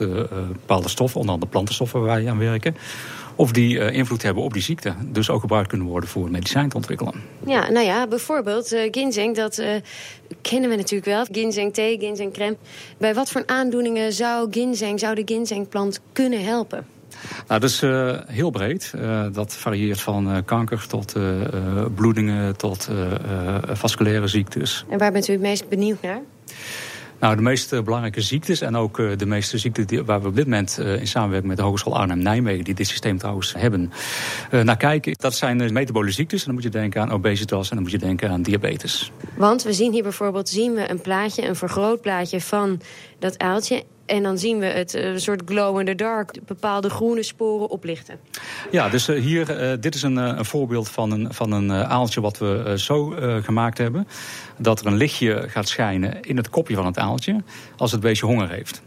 bepaalde 0.52 0.88
stoffen, 0.88 1.18
onder 1.20 1.34
andere 1.34 1.50
plantenstoffen 1.50 2.00
waar 2.00 2.16
wij 2.16 2.30
aan 2.30 2.38
werken, 2.38 2.76
of 3.34 3.52
die 3.52 3.92
invloed 3.92 4.22
hebben 4.22 4.42
op 4.42 4.52
die 4.52 4.62
ziekte. 4.62 4.94
Dus 5.04 5.30
ook 5.30 5.40
gebruikt 5.40 5.68
kunnen 5.68 5.86
worden 5.86 6.08
voor 6.08 6.30
medicijn 6.30 6.68
te 6.68 6.76
ontwikkelen. 6.76 7.14
Ja, 7.46 7.70
nou 7.70 7.86
ja, 7.86 8.06
bijvoorbeeld 8.06 8.72
uh, 8.72 8.80
ginseng, 8.90 9.36
dat 9.36 9.62
kennen 10.42 10.70
we 10.70 10.76
natuurlijk 10.76 11.10
wel. 11.10 11.24
Ginseng 11.32 11.74
thee, 11.74 11.98
ginseng 11.98 12.32
crème. 12.32 12.56
Bij 12.98 13.14
wat 13.14 13.30
voor 13.30 13.42
aandoeningen 13.46 14.12
zou 14.12 14.48
ginseng, 14.50 15.00
zou 15.00 15.14
de 15.14 15.22
ginsengplant 15.24 16.00
kunnen 16.12 16.44
helpen? 16.44 16.86
Nou, 17.48 17.60
dat 17.60 17.70
is 17.70 17.82
uh, 17.82 18.16
heel 18.26 18.50
breed. 18.50 18.92
Uh, 18.96 19.26
dat 19.32 19.54
varieert 19.54 20.00
van 20.00 20.30
uh, 20.30 20.36
kanker 20.44 20.86
tot 20.86 21.14
bloedingen 21.94 22.56
tot 22.56 22.90
vasculaire 23.72 24.26
ziektes. 24.26 24.84
En 24.88 24.98
waar 24.98 25.12
bent 25.12 25.28
u 25.28 25.32
het 25.32 25.40
meest 25.40 25.68
benieuwd 25.68 26.02
naar? 26.02 26.20
Nou, 27.20 27.36
de 27.36 27.42
meest 27.42 27.84
belangrijke 27.84 28.20
ziektes 28.20 28.60
en 28.60 28.76
ook 28.76 28.96
de 29.18 29.26
meeste 29.26 29.58
ziekten 29.58 29.86
die, 29.86 30.02
waar 30.02 30.22
we 30.22 30.28
op 30.28 30.34
dit 30.36 30.44
moment 30.44 30.78
in 30.78 31.06
samenwerking 31.06 31.48
met 31.48 31.56
de 31.56 31.62
Hogeschool 31.62 31.98
Arnhem-Nijmegen, 31.98 32.64
die 32.64 32.74
dit 32.74 32.86
systeem 32.86 33.18
trouwens 33.18 33.54
hebben, 33.58 33.92
naar 34.50 34.76
kijken. 34.76 35.14
Dat 35.18 35.34
zijn 35.34 35.72
metabole 35.72 36.10
ziektes. 36.10 36.40
En 36.40 36.44
dan 36.46 36.54
moet 36.54 36.62
je 36.62 36.70
denken 36.70 37.00
aan 37.00 37.10
obesitas 37.10 37.68
en 37.68 37.74
dan 37.74 37.82
moet 37.82 37.92
je 37.92 37.98
denken 37.98 38.30
aan 38.30 38.42
diabetes. 38.42 39.12
Want 39.36 39.62
we 39.62 39.72
zien 39.72 39.92
hier 39.92 40.02
bijvoorbeeld 40.02 40.48
zien 40.48 40.74
we 40.74 40.90
een 40.90 41.00
plaatje, 41.00 41.46
een 41.46 41.56
vergrootplaatje 41.56 42.40
van 42.40 42.80
dat 43.18 43.38
aaltje. 43.38 43.82
En 44.06 44.22
dan 44.22 44.38
zien 44.38 44.58
we 44.58 44.66
het 44.66 44.94
een 44.94 45.20
soort 45.20 45.42
glow 45.44 45.78
in 45.78 45.86
the 45.86 45.94
dark, 45.94 46.32
bepaalde 46.46 46.90
groene 46.90 47.22
sporen 47.22 47.68
oplichten. 47.68 48.18
Ja, 48.70 48.88
dus 48.88 49.06
hier, 49.06 49.70
uh, 49.70 49.76
dit 49.80 49.94
is 49.94 50.02
een, 50.02 50.16
een, 50.16 50.44
voorbeeld 50.44 50.88
van 50.88 51.10
een, 51.10 51.34
van 51.34 51.52
een 51.52 51.72
aaltje 51.72 52.20
wat 52.20 52.38
we 52.38 52.74
zo 52.76 53.14
gemaakt 53.42 53.78
hebben. 53.78 54.08
Dat 54.58 54.80
er 54.80 54.86
een 54.86 54.96
lichtje 54.96 55.44
gaat 55.48 55.68
schijnen 55.68 56.22
in 56.22 56.36
het 56.36 56.50
kopje 56.50 56.74
van 56.74 56.86
het 56.86 56.98
aaltje 56.98 57.42
als 57.76 57.92
het 57.92 58.00
beestje 58.00 58.26
honger 58.26 58.50
heeft. 58.50 58.82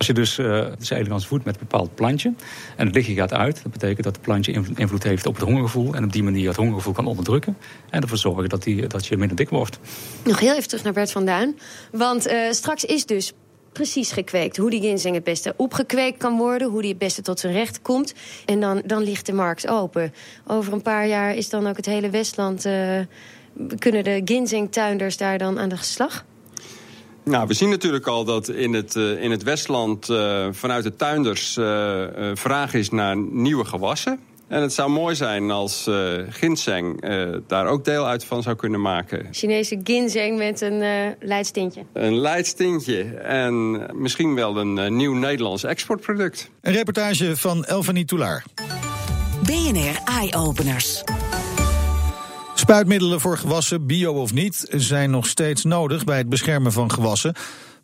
Als 0.00 0.08
je 0.08 0.14
dus 0.14 0.38
uh, 0.38 0.46
de 0.78 0.94
elegans 0.94 1.26
voedt 1.26 1.44
met 1.44 1.54
een 1.54 1.66
bepaald 1.68 1.94
plantje 1.94 2.32
en 2.76 2.86
het 2.86 2.94
lichtje 2.94 3.14
gaat 3.14 3.32
uit, 3.32 3.62
dat 3.62 3.72
betekent 3.72 4.04
dat 4.04 4.16
het 4.16 4.24
plantje 4.24 4.52
invloed 4.74 5.02
heeft 5.02 5.26
op 5.26 5.34
het 5.34 5.44
hongergevoel 5.44 5.94
en 5.94 6.04
op 6.04 6.12
die 6.12 6.22
manier 6.22 6.48
het 6.48 6.56
hongergevoel 6.56 6.92
kan 6.92 7.06
onderdrukken 7.06 7.56
en 7.90 8.02
ervoor 8.02 8.18
zorgen 8.18 8.48
dat, 8.48 8.62
die, 8.62 8.86
dat 8.86 9.06
je 9.06 9.16
minder 9.16 9.36
dik 9.36 9.48
wordt. 9.48 9.78
Nog 10.24 10.38
heel 10.38 10.54
even 10.54 10.68
terug 10.68 10.84
naar 10.84 10.92
Bert 10.92 11.12
van 11.12 11.24
Duin, 11.24 11.58
want 11.92 12.30
straks 12.50 12.84
is 12.84 13.06
dus 13.06 13.32
precies 13.72 14.12
gekweekt. 14.12 14.56
Hoe 14.56 14.70
die 14.70 14.80
ginseng 14.80 15.14
het 15.14 15.24
beste 15.24 15.54
opgekweekt 15.56 16.18
kan 16.18 16.36
worden. 16.36 16.68
Hoe 16.68 16.80
die 16.80 16.90
het 16.90 16.98
beste 16.98 17.22
tot 17.22 17.40
zijn 17.40 17.52
recht 17.52 17.82
komt. 17.82 18.14
En 18.46 18.60
dan, 18.60 18.82
dan 18.86 19.02
ligt 19.02 19.26
de 19.26 19.32
markt 19.32 19.66
open. 19.66 20.14
Over 20.46 20.72
een 20.72 20.82
paar 20.82 21.06
jaar 21.06 21.34
is 21.34 21.48
dan 21.48 21.66
ook 21.66 21.76
het 21.76 21.86
hele 21.86 22.10
Westland... 22.10 22.66
Uh, 22.66 22.98
kunnen 23.78 24.04
de 24.04 24.20
ginsengtuinders 24.24 25.16
daar 25.16 25.38
dan 25.38 25.58
aan 25.58 25.68
de 25.68 25.76
slag? 25.80 26.24
Nou, 27.24 27.46
we 27.46 27.54
zien 27.54 27.68
natuurlijk 27.68 28.06
al 28.06 28.24
dat 28.24 28.48
in 28.48 28.72
het, 28.72 28.94
uh, 28.94 29.22
in 29.22 29.30
het 29.30 29.42
Westland 29.42 30.08
uh, 30.08 30.46
vanuit 30.50 30.84
de 30.84 30.96
tuinders 30.96 31.52
vraag 32.34 32.74
is 32.74 32.90
naar 32.90 33.16
nieuwe 33.16 33.64
gewassen. 33.64 34.20
En 34.50 34.62
het 34.62 34.72
zou 34.72 34.90
mooi 34.90 35.14
zijn 35.14 35.50
als 35.50 35.86
uh, 35.88 36.12
ginseng 36.28 37.04
uh, 37.04 37.36
daar 37.46 37.66
ook 37.66 37.84
deel 37.84 38.06
uit 38.06 38.24
van 38.24 38.42
zou 38.42 38.56
kunnen 38.56 38.80
maken. 38.80 39.28
Chinese 39.30 39.80
ginseng 39.84 40.38
met 40.38 40.60
een 40.60 40.82
uh, 40.82 41.06
leidstintje. 41.20 41.84
Een 41.92 42.18
leidstintje 42.18 43.02
en 43.14 43.86
misschien 43.92 44.34
wel 44.34 44.56
een 44.56 44.96
nieuw 44.96 45.14
Nederlands 45.14 45.64
exportproduct. 45.64 46.50
Een 46.60 46.72
reportage 46.72 47.36
van 47.36 47.64
Elfanie 47.64 48.04
Toulaar. 48.04 48.44
BNR 49.42 50.00
Eye 50.04 50.36
Openers. 50.36 51.02
Spuitmiddelen 52.54 53.20
voor 53.20 53.38
gewassen, 53.38 53.86
bio 53.86 54.12
of 54.12 54.32
niet, 54.32 54.66
zijn 54.70 55.10
nog 55.10 55.26
steeds 55.26 55.64
nodig 55.64 56.04
bij 56.04 56.18
het 56.18 56.28
beschermen 56.28 56.72
van 56.72 56.90
gewassen. 56.90 57.34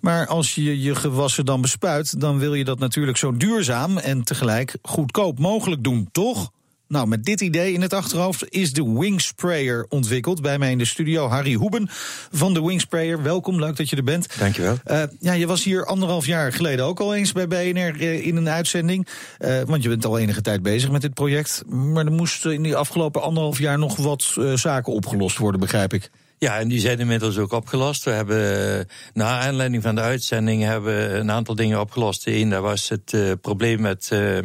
Maar 0.00 0.26
als 0.26 0.54
je 0.54 0.82
je 0.82 0.94
gewassen 0.94 1.44
dan 1.44 1.60
bespuit, 1.60 2.20
dan 2.20 2.38
wil 2.38 2.54
je 2.54 2.64
dat 2.64 2.78
natuurlijk 2.78 3.16
zo 3.16 3.36
duurzaam 3.36 3.98
en 3.98 4.22
tegelijk 4.22 4.76
goedkoop 4.82 5.38
mogelijk 5.38 5.84
doen, 5.84 6.08
toch? 6.12 6.50
Nou, 6.88 7.06
met 7.06 7.24
dit 7.24 7.40
idee 7.40 7.72
in 7.72 7.82
het 7.82 7.92
achterhoofd 7.92 8.44
is 8.48 8.72
de 8.72 8.92
Wingsprayer 8.98 9.86
ontwikkeld. 9.88 10.42
Bij 10.42 10.58
mij 10.58 10.70
in 10.70 10.78
de 10.78 10.84
studio 10.84 11.28
Harry 11.28 11.54
Hoeben 11.54 11.88
van 12.32 12.54
de 12.54 12.62
Wingsprayer. 12.62 13.22
Welkom, 13.22 13.60
leuk 13.60 13.76
dat 13.76 13.90
je 13.90 13.96
er 13.96 14.04
bent. 14.04 14.38
Dankjewel. 14.38 14.78
Uh, 14.86 15.02
ja, 15.20 15.32
je 15.32 15.46
was 15.46 15.64
hier 15.64 15.86
anderhalf 15.86 16.26
jaar 16.26 16.52
geleden 16.52 16.84
ook 16.84 17.00
al 17.00 17.14
eens 17.14 17.32
bij 17.32 17.48
BNR 17.48 18.02
uh, 18.02 18.26
in 18.26 18.36
een 18.36 18.48
uitzending. 18.48 19.08
Uh, 19.38 19.62
want 19.62 19.82
je 19.82 19.88
bent 19.88 20.04
al 20.04 20.18
enige 20.18 20.40
tijd 20.40 20.62
bezig 20.62 20.90
met 20.90 21.00
dit 21.00 21.14
project. 21.14 21.62
Maar 21.66 22.06
er 22.06 22.12
moesten 22.12 22.52
in 22.52 22.62
die 22.62 22.76
afgelopen 22.76 23.22
anderhalf 23.22 23.58
jaar 23.58 23.78
nog 23.78 23.96
wat 23.96 24.34
zaken 24.54 24.92
opgelost 24.92 25.38
worden, 25.38 25.60
begrijp 25.60 25.92
ik. 25.92 26.10
Ja, 26.38 26.58
en 26.58 26.68
die 26.68 26.80
zijn 26.80 26.98
inmiddels 26.98 27.38
ook 27.38 27.52
opgelost. 27.52 28.04
We 28.04 28.10
hebben, 28.10 28.88
na 29.14 29.38
aanleiding 29.38 29.82
van 29.82 29.94
de 29.94 30.00
uitzending, 30.00 30.62
hebben 30.62 31.18
een 31.18 31.30
aantal 31.30 31.54
dingen 31.54 31.80
opgelost. 31.80 32.26
Eén, 32.26 32.50
dat 32.50 32.62
was 32.62 32.88
het 32.88 33.12
uh, 33.12 33.32
probleem 33.40 33.80
met 33.80 34.10
uh, 34.12 34.38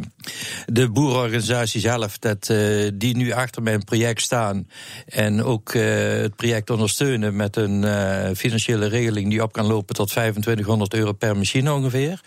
de 0.66 0.90
boerenorganisatie 0.90 1.80
zelf, 1.80 2.18
dat 2.18 2.48
uh, 2.48 2.90
die 2.94 3.16
nu 3.16 3.32
achter 3.32 3.62
mijn 3.62 3.84
project 3.84 4.20
staan 4.20 4.68
en 5.06 5.42
ook 5.42 5.72
het 5.72 6.36
project 6.36 6.70
ondersteunen 6.70 7.36
met 7.36 7.56
een 7.56 7.84
financiële 8.36 8.86
regeling 8.86 9.30
die 9.30 9.42
op 9.42 9.52
kan 9.52 9.66
lopen 9.66 9.94
tot 9.94 10.08
2500 10.08 10.94
euro 10.94 11.12
per 11.12 11.36
machine 11.36 11.72
ongeveer. 11.72 12.20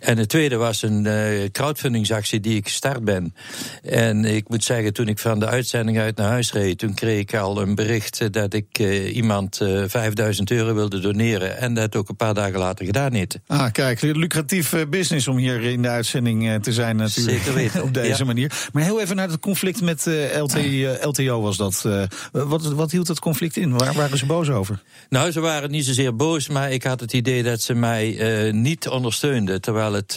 En 0.00 0.18
het 0.18 0.28
tweede 0.28 0.56
was 0.56 0.82
een 0.82 1.06
crowdfundingsactie 1.52 2.40
die 2.40 2.56
ik 2.56 2.66
gestart 2.66 3.04
ben. 3.04 3.34
En 3.82 4.24
ik 4.24 4.48
moet 4.48 4.64
zeggen, 4.64 4.92
toen 4.92 5.08
ik 5.08 5.18
van 5.18 5.38
de 5.38 5.46
uitzending 5.46 5.98
uit 5.98 6.16
naar 6.16 6.28
huis 6.28 6.52
reed, 6.52 6.78
toen 6.78 6.94
kreeg 6.94 7.20
ik 7.20 7.34
al 7.34 7.60
een 7.60 7.74
bericht 7.74 8.32
dat 8.32 8.54
ik 8.54 8.78
iemand 9.12 9.60
uh, 9.60 9.84
5000 9.86 10.50
euro 10.50 10.74
wilde 10.74 11.00
doneren. 11.00 11.58
En 11.58 11.74
dat 11.74 11.96
ook 11.96 12.08
een 12.08 12.16
paar 12.16 12.34
dagen 12.34 12.58
later 12.58 12.84
gedaan 12.84 13.12
heeft. 13.12 13.38
Ah, 13.46 13.72
kijk, 13.72 14.00
lucratief 14.00 14.74
business 14.88 15.28
om 15.28 15.36
hier 15.36 15.62
in 15.62 15.82
de 15.82 15.88
uitzending 15.88 16.62
te 16.62 16.72
zijn 16.72 16.96
natuurlijk. 16.96 17.23
Zeker 17.24 17.54
weten. 17.62 17.82
op 17.82 17.94
deze 17.94 18.18
ja. 18.18 18.24
manier. 18.24 18.68
Maar 18.72 18.82
heel 18.82 19.00
even 19.00 19.16
naar 19.16 19.28
het 19.28 19.40
conflict 19.40 19.80
met 19.80 20.06
uh, 20.06 20.42
LT, 20.42 20.56
uh, 20.56 20.90
LTO 21.00 21.40
was 21.40 21.56
dat. 21.56 21.82
Uh, 21.86 22.02
wat, 22.32 22.72
wat 22.72 22.90
hield 22.90 23.06
dat 23.06 23.20
conflict 23.20 23.56
in? 23.56 23.78
Waar 23.78 23.94
waren 23.94 24.18
ze 24.18 24.26
boos 24.26 24.50
over? 24.50 24.82
Nou, 25.08 25.30
ze 25.30 25.40
waren 25.40 25.70
niet 25.70 25.84
zozeer 25.84 26.16
boos, 26.16 26.48
maar 26.48 26.72
ik 26.72 26.82
had 26.82 27.00
het 27.00 27.12
idee 27.12 27.42
dat 27.42 27.60
ze 27.60 27.74
mij 27.74 28.50
niet 28.52 28.88
ondersteunden. 28.88 29.60
Terwijl 29.60 29.92
het, 29.92 30.14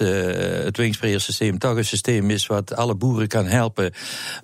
het 0.64 0.78
wingspreersysteem 0.78 1.58
toch 1.58 1.76
een 1.76 1.86
systeem 1.86 2.30
is 2.30 2.48
wat 2.48 2.76
alle 2.76 2.96
boeren 2.96 3.28
kan 3.28 3.46
helpen 3.46 3.94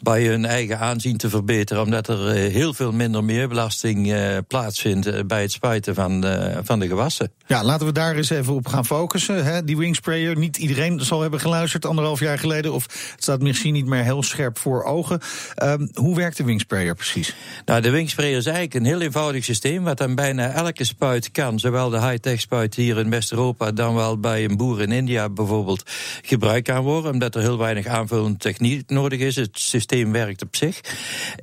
bij 0.02 0.26
hun 0.26 0.45
eigen 0.45 0.80
aanzien 0.80 1.17
te 1.17 1.30
verbeteren. 1.30 1.84
Omdat 1.84 2.08
er 2.08 2.30
heel 2.30 2.73
veel 2.73 2.91
minder 2.91 3.23
meerbelasting 3.23 4.13
plaatsvindt 4.47 5.28
bij 5.28 5.41
het 5.41 5.52
spuiten 5.52 5.95
van, 5.95 6.26
van 6.63 6.80
de 6.80 6.88
gewassen. 6.88 7.32
Ja, 7.47 7.63
laten 7.63 7.86
we 7.86 7.91
daar 7.91 8.15
eens 8.15 8.30
even 8.30 8.54
op 8.54 8.67
gaan 8.67 8.86
focussen. 8.86 9.45
Hè? 9.45 9.63
Die 9.63 9.78
wingsprayer, 9.78 10.38
niet 10.38 10.58
iedereen 10.58 10.99
zal 10.99 11.21
hebben 11.21 11.39
geluisterd 11.39 11.86
anderhalf 11.86 12.19
jaar 12.19 12.39
geleden. 12.39 12.52
Of 12.61 12.83
het 12.83 13.23
staat 13.23 13.41
misschien 13.41 13.73
niet 13.73 13.85
meer 13.85 14.03
heel 14.03 14.23
scherp 14.23 14.57
voor 14.57 14.83
ogen. 14.83 15.19
Um, 15.63 15.89
hoe 15.93 16.15
werkt 16.15 16.37
de 16.37 16.43
wingsprayer 16.43 16.95
precies? 16.95 17.35
Nou, 17.65 17.81
de 17.81 17.89
wingsprayer 17.89 18.37
is 18.37 18.45
eigenlijk 18.45 18.75
een 18.75 18.85
heel 18.85 19.01
eenvoudig 19.01 19.43
systeem. 19.43 19.83
Wat 19.83 20.01
aan 20.01 20.15
bijna 20.15 20.51
elke 20.51 20.83
spuit 20.83 21.31
kan. 21.31 21.59
Zowel 21.59 21.89
de 21.89 22.01
high-tech 22.01 22.39
spuit 22.39 22.75
hier 22.75 22.97
in 22.97 23.09
West-Europa. 23.09 23.71
dan 23.71 23.95
wel 23.95 24.19
bij 24.19 24.43
een 24.43 24.57
boer 24.57 24.81
in 24.81 24.91
India 24.91 25.29
bijvoorbeeld. 25.29 25.91
gebruikt 26.21 26.67
kan 26.67 26.83
worden. 26.83 27.11
Omdat 27.11 27.35
er 27.35 27.41
heel 27.41 27.57
weinig 27.57 27.85
aanvullende 27.85 28.37
techniek 28.37 28.89
nodig 28.89 29.19
is. 29.19 29.35
Het 29.35 29.59
systeem 29.59 30.11
werkt 30.11 30.41
op 30.41 30.55
zich. 30.55 30.81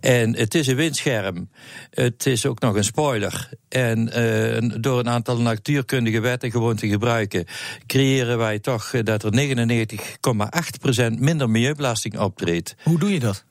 En 0.01 0.37
het 0.37 0.55
is 0.55 0.67
een 0.67 0.77
windscherm. 0.77 1.51
Het 1.91 2.27
is 2.27 2.47
ook 2.47 2.61
nog 2.61 2.75
een 2.75 2.85
spoiler. 2.85 3.49
En 3.69 4.19
uh, 4.19 4.81
door 4.81 4.99
een 4.99 5.09
aantal 5.09 5.41
natuurkundige 5.41 6.21
wetten 6.21 6.51
gewoon 6.51 6.77
te 6.77 6.89
gebruiken. 6.89 7.45
creëren 7.87 8.39
wij 8.39 8.59
toch 8.59 8.91
dat 9.03 9.23
er 9.23 9.57
99,8% 9.57 11.00
minder 11.09 11.51
milieubelasting 11.51 12.19
optreedt. 12.19 12.75
Hoe 12.83 12.99
doe 12.99 13.13
je 13.13 13.21
dat? 13.21 13.45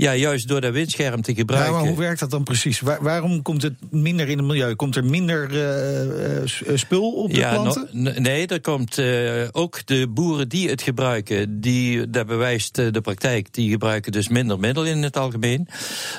Ja, 0.00 0.14
juist 0.14 0.48
door 0.48 0.60
dat 0.60 0.72
windscherm 0.72 1.22
te 1.22 1.34
gebruiken. 1.34 1.72
Ja, 1.72 1.78
maar 1.78 1.88
hoe 1.88 1.98
werkt 1.98 2.20
dat 2.20 2.30
dan 2.30 2.42
precies? 2.42 2.80
waarom 2.80 3.42
komt 3.42 3.62
het 3.62 3.74
minder 3.90 4.28
in 4.28 4.38
het 4.38 4.46
milieu? 4.46 4.74
Komt 4.74 4.96
er 4.96 5.04
minder 5.04 5.50
uh, 5.52 6.76
spul 6.76 7.12
op 7.12 7.30
de 7.30 7.36
ja, 7.36 7.52
planten? 7.52 7.88
nee, 8.22 8.46
er 8.46 8.60
komt 8.60 8.98
uh, 8.98 9.48
ook 9.52 9.86
de 9.86 10.08
boeren 10.08 10.48
die 10.48 10.68
het 10.68 10.82
gebruiken, 10.82 11.60
die, 11.60 12.10
dat 12.10 12.26
bewijst 12.26 12.74
de 12.74 13.00
praktijk, 13.02 13.54
die 13.54 13.70
gebruiken 13.70 14.12
dus 14.12 14.28
minder 14.28 14.58
middel 14.58 14.84
in 14.84 15.02
het 15.02 15.16
algemeen. 15.16 15.68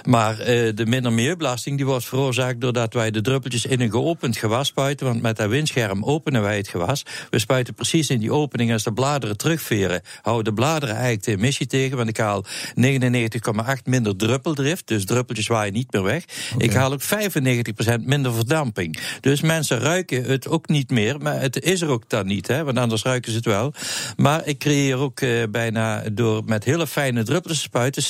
Maar 0.03 0.35
de 0.75 0.83
minder 0.87 1.13
milieubelasting 1.13 1.77
die 1.77 1.85
wordt 1.85 2.05
veroorzaakt 2.05 2.61
doordat 2.61 2.93
wij 2.93 3.11
de 3.11 3.21
druppeltjes 3.21 3.65
in 3.65 3.81
een 3.81 3.91
geopend 3.91 4.37
gewas 4.37 4.67
spuiten. 4.67 5.05
Want 5.05 5.21
met 5.21 5.37
dat 5.37 5.49
windscherm 5.49 6.03
openen 6.03 6.41
wij 6.41 6.57
het 6.57 6.67
gewas. 6.67 7.05
We 7.29 7.39
spuiten 7.39 7.73
precies 7.73 8.09
in 8.09 8.19
die 8.19 8.33
opening 8.33 8.71
als 8.71 8.83
de 8.83 8.93
bladeren 8.93 9.37
terugveren. 9.37 10.01
Houden 10.21 10.45
de 10.45 10.61
bladeren 10.61 10.95
eigenlijk 10.95 11.23
de 11.23 11.31
emissie 11.31 11.67
tegen. 11.67 11.97
Want 11.97 12.09
ik 12.09 12.17
haal 12.17 12.45
99,8 12.75 13.70
minder 13.85 14.15
druppeldrift. 14.15 14.87
Dus 14.87 15.05
druppeltjes 15.05 15.47
waaien 15.47 15.73
niet 15.73 15.91
meer 15.93 16.03
weg. 16.03 16.23
Ik 16.57 16.73
haal 16.73 16.93
ook 16.93 17.01
95% 17.03 17.05
minder 18.03 18.33
verdamping. 18.33 18.99
Dus 19.21 19.41
mensen 19.41 19.79
ruiken 19.79 20.23
het 20.23 20.47
ook 20.47 20.67
niet 20.67 20.89
meer. 20.89 21.19
Maar 21.19 21.41
het 21.41 21.63
is 21.63 21.81
er 21.81 21.89
ook 21.89 22.09
dan 22.09 22.25
niet, 22.27 22.47
hè, 22.47 22.63
want 22.63 22.77
anders 22.77 23.03
ruiken 23.03 23.31
ze 23.31 23.37
het 23.37 23.45
wel. 23.45 23.73
Maar 24.17 24.47
ik 24.47 24.59
creëer 24.59 24.97
ook 24.97 25.19
eh, 25.19 25.43
bijna 25.49 26.03
door 26.11 26.43
met 26.45 26.63
hele 26.63 26.87
fijne 26.87 27.23
druppels 27.23 27.53
te 27.53 27.61
spuiten 27.61 28.03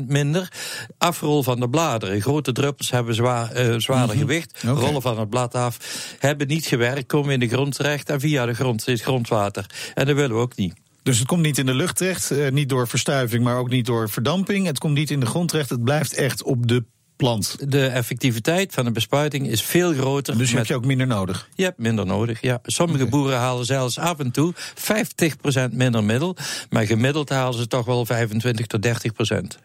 60% 0.00 0.06
minder 0.06 0.52
afrol 0.98 1.42
van 1.42 1.60
de 1.60 1.68
bladeren. 1.68 2.20
Grote 2.20 2.52
druppels 2.52 2.90
hebben 2.90 3.14
zwaar, 3.14 3.66
uh, 3.66 3.78
zwaarder 3.78 4.16
mhm. 4.16 4.24
gewicht, 4.24 4.62
rollen 4.62 5.02
van 5.02 5.18
het 5.18 5.30
blad 5.30 5.54
af, 5.54 5.78
hebben 6.18 6.46
niet 6.46 6.66
gewerkt, 6.66 7.06
komen 7.06 7.32
in 7.32 7.40
de 7.40 7.48
grond 7.48 7.74
terecht 7.74 8.10
en 8.10 8.20
via 8.20 8.46
de 8.46 8.54
grond 8.54 8.82
zit 8.82 9.00
grondwater. 9.00 9.66
En 9.94 10.06
dat 10.06 10.14
willen 10.14 10.36
we 10.36 10.42
ook 10.42 10.56
niet. 10.56 10.74
Dus 11.06 11.18
het 11.18 11.26
komt 11.26 11.42
niet 11.42 11.58
in 11.58 11.66
de 11.66 11.74
lucht 11.74 11.96
terecht, 11.96 12.30
eh, 12.30 12.50
niet 12.50 12.68
door 12.68 12.88
verstuiving, 12.88 13.44
maar 13.44 13.58
ook 13.58 13.68
niet 13.68 13.86
door 13.86 14.10
verdamping. 14.10 14.66
Het 14.66 14.78
komt 14.78 14.94
niet 14.94 15.10
in 15.10 15.20
de 15.20 15.26
grond 15.26 15.48
terecht, 15.48 15.70
het 15.70 15.84
blijft 15.84 16.14
echt 16.14 16.42
op 16.42 16.66
de 16.68 16.84
plant. 17.16 17.56
De 17.70 17.86
effectiviteit 17.86 18.74
van 18.74 18.84
de 18.84 18.90
bespuiting 18.90 19.48
is 19.48 19.62
veel 19.62 19.92
groter. 19.92 20.38
Dus 20.38 20.52
heb 20.52 20.66
je 20.66 20.74
ook 20.74 20.84
minder 20.84 21.06
nodig? 21.06 21.48
Je 21.54 21.62
hebt 21.62 21.78
minder 21.78 22.06
nodig, 22.06 22.40
ja. 22.40 22.60
Sommige 22.62 23.06
boeren 23.06 23.38
halen 23.38 23.64
zelfs 23.64 23.98
af 23.98 24.18
en 24.18 24.30
toe 24.30 24.54
50% 25.70 25.72
minder 25.72 26.04
middel. 26.04 26.36
Maar 26.70 26.86
gemiddeld 26.86 27.28
halen 27.28 27.58
ze 27.58 27.66
toch 27.66 27.84
wel 27.86 28.06
25 28.06 28.66
tot 28.66 28.86
30%. 28.86 28.90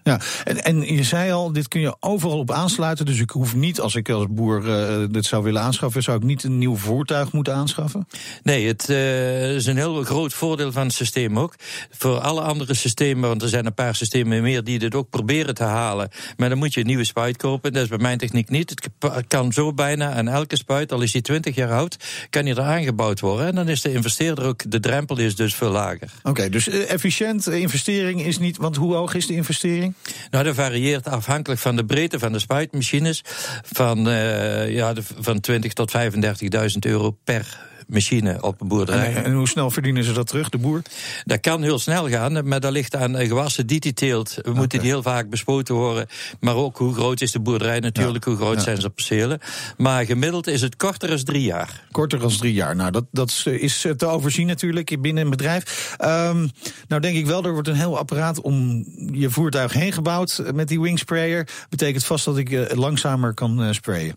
Ja, 0.04 0.20
en, 0.44 0.64
en 0.64 0.96
je 0.96 1.04
zei 1.04 1.32
al, 1.32 1.52
dit 1.52 1.68
kun 1.68 1.82
je 1.82 1.96
overal 2.00 2.38
op 2.38 2.52
aansluiten. 2.52 3.06
Dus 3.06 3.20
ik 3.20 3.30
hoef 3.30 3.56
niet, 3.56 3.80
als 3.80 3.96
ik 3.96 4.10
als 4.10 4.26
boer 4.30 4.66
uh, 4.66 5.08
dit 5.12 5.26
zou 5.26 5.44
willen 5.44 5.62
aanschaffen... 5.62 6.04
zou 6.04 6.18
ik 6.18 6.24
niet 6.24 6.44
een 6.44 6.58
nieuw 6.58 6.76
voertuig 6.76 7.32
moeten 7.32 7.54
aanschaffen? 7.56 8.08
Nee, 8.44 8.68
het 8.68 8.90
uh, 8.90 9.56
is 9.56 9.66
een 9.66 9.78
heel 9.78 10.04
groot 10.04 10.34
voordeel 10.34 10.72
van 10.72 10.84
het 10.84 10.94
systeem 10.94 11.40
ook. 11.40 11.56
Voor 11.92 12.20
alle 12.20 12.42
andere 12.42 12.74
systemen, 12.74 13.30
want 13.30 13.42
er 13.42 13.50
zijn 13.50 13.66
een 13.66 13.74
paar 13.74 13.96
systemen 13.96 14.42
meer... 14.42 14.64
die 14.64 14.80
dit 14.80 14.96
ook 14.96 15.10
proberen 15.10 15.56
te 15.56 15.64
halen. 15.64 16.10
Maar 16.38 16.50
dan 16.50 16.58
moet 16.58 16.74
je 16.74 16.80
een 16.80 16.86
nieuwe 16.86 17.04
spuit 17.04 17.38
kopen. 17.42 17.74
Dat 17.74 17.84
is 17.84 17.90
bij 17.90 17.98
mijn 17.98 18.18
techniek 18.18 18.50
niet. 18.50 18.90
Het 19.00 19.28
kan 19.28 19.52
zo 19.52 19.74
bijna 19.74 20.14
aan 20.14 20.28
elke 20.28 20.56
spuit, 20.56 20.92
al 20.92 21.02
is 21.02 21.12
die 21.12 21.22
20 21.22 21.56
jaar 21.56 21.72
oud, 21.72 21.98
kan 22.30 22.46
die 22.46 22.56
er 22.56 22.62
aangebouwd 22.62 23.20
worden. 23.20 23.48
En 23.48 23.56
dan 23.56 23.70
is 23.70 23.82
de 23.82 23.94
investeerder 23.94 24.46
ook, 24.46 24.72
de 24.72 24.80
drempel 24.80 25.18
is 25.18 25.36
dus 25.36 25.56
veel 25.56 25.72
lager. 25.72 26.12
Oké, 26.24 26.50
dus 26.50 26.68
eh, 26.68 26.92
efficiënt, 26.92 27.48
eh, 27.48 27.60
investering 27.60 28.22
is 28.26 28.38
niet, 28.38 28.58
want 28.58 28.76
hoe 28.76 28.94
hoog 28.94 29.14
is 29.14 29.28
de 29.28 29.34
investering? 29.34 29.94
Nou, 30.30 30.44
dat 30.44 30.56
varieert 30.56 31.08
afhankelijk 31.08 31.62
van 31.62 31.76
de 31.76 31.86
breedte 31.86 32.20
van 32.20 32.32
de 32.32 32.40
spuitmachines. 32.40 33.24
Van, 33.64 34.08
uh, 34.08 34.74
ja, 34.74 34.94
de, 34.94 35.02
van 35.20 35.40
20 35.40 35.74
tot 35.74 35.92
35.000 35.92 36.80
euro 36.80 37.18
per 37.24 37.70
machine 37.92 38.38
op 38.42 38.62
een 38.62 38.68
boerderij. 38.68 39.24
En, 39.24 39.34
hoe 39.34 39.48
snel 39.48 39.72
verdienen 39.72 40.04
ze 40.04 40.12
dat 40.12 40.28
terug, 40.28 40.50
de 40.50 40.58
boer? 40.58 40.82
Dat 41.26 41.40
kan 41.40 41.64
heel 41.64 41.80
snel 41.80 42.10
gaan, 42.10 42.48
maar 42.48 42.60
dat 42.60 42.72
ligt 42.72 42.96
aan 42.96 43.16
gewassen 43.16 43.68
die 43.68 43.80
hij 43.80 43.94
teelt. 43.94 44.38
We 44.42 44.54
moeten 44.54 44.80
die 44.80 44.90
heel 44.90 45.02
vaak 45.02 45.30
bespoten 45.30 45.76
worden. 45.76 46.08
Maar 46.40 46.56
ook 46.56 46.78
hoe 46.78 46.94
groot 46.94 47.22
is 47.22 47.32
de 47.32 47.40
boerderij 47.40 47.80
natuurlijk, 47.80 48.24
hoe 48.24 48.36
groot 48.36 48.62
zijn 48.62 48.82
ze 48.82 48.90
percelen. 48.90 49.40
Maar 49.78 50.06
gemiddeld 50.06 50.48
is 50.48 50.62
het 50.62 50.76
korter 50.76 51.10
dan 51.10 51.24
drie 51.24 51.44
jaar. 51.44 51.84
Korter 51.92 52.20
dan 52.20 52.30
drie 52.30 52.54
jaar, 52.54 52.76
nou 52.76 52.92
dat, 52.92 53.06
dat 53.12 53.44
is 53.46 53.88
te 53.98 54.06
overzien 54.06 54.48
natuurlijk 54.48 55.02
binnen 55.02 55.24
een 55.24 55.30
bedrijf. 55.30 55.96
Um, 56.02 56.50
nou 56.88 57.02
denk 57.02 57.18
ik 57.18 57.26
wel, 57.26 57.44
er 57.44 57.54
wordt 57.54 57.68
een 57.68 57.76
heel 57.76 57.98
apparaat 57.98 58.42
om 58.42 58.86
je 59.12 59.30
voertuig 59.30 59.74
heen 59.74 59.92
gebouwd 59.92 60.44
met 60.54 60.68
die 60.68 60.82
wingsprayer. 60.82 61.48
Betekent 61.70 62.04
vast 62.04 62.26
dat 62.26 62.38
ik 62.38 62.76
langzamer 62.76 63.34
kan 63.34 63.74
sprayen? 63.74 64.16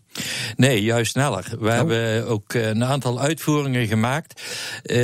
Nee, 0.55 0.83
juist 0.83 1.11
sneller. 1.11 1.45
We 1.59 1.67
oh. 1.67 1.73
hebben 1.73 2.27
ook 2.27 2.53
eh, 2.53 2.67
een 2.67 2.83
aantal 2.83 3.19
uitvoeringen 3.19 3.64
gemaakt. 3.73 4.41
Uh, 4.83 4.95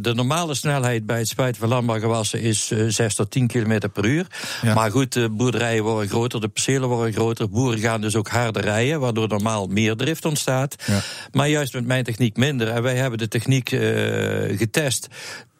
de 0.00 0.12
normale 0.14 0.54
snelheid 0.54 1.06
bij 1.06 1.18
het 1.18 1.28
spuiten 1.28 1.60
van 1.60 1.68
landbouwgewassen 1.68 2.40
is 2.40 2.70
uh, 2.70 2.84
eh, 2.84 2.90
6 2.90 3.14
tot 3.14 3.30
10 3.30 3.46
km 3.46 3.88
per 3.92 4.04
uur. 4.04 4.26
Maar 4.74 4.90
goed, 4.90 5.12
de 5.12 5.28
boerderijen 5.28 5.82
worden 5.82 6.08
groter, 6.08 6.40
de 6.40 6.48
percelen 6.48 6.88
worden 6.88 7.12
groter. 7.12 7.48
Boeren 7.48 7.78
gaan 7.78 8.00
dus 8.00 8.16
ook 8.16 8.28
harder 8.28 8.62
rijden, 8.62 9.00
waardoor 9.00 9.28
normaal 9.28 9.66
meer 9.66 9.96
drift 9.96 10.24
ontstaat. 10.24 10.76
Ja. 10.86 11.00
Maar 11.32 11.48
juist 11.48 11.72
met 11.72 11.86
mijn 11.86 12.04
techniek 12.04 12.36
minder. 12.36 12.68
En 12.68 12.82
wij 12.82 12.96
hebben 12.96 13.18
de 13.18 13.28
techniek 13.28 13.68
getest 14.58 15.08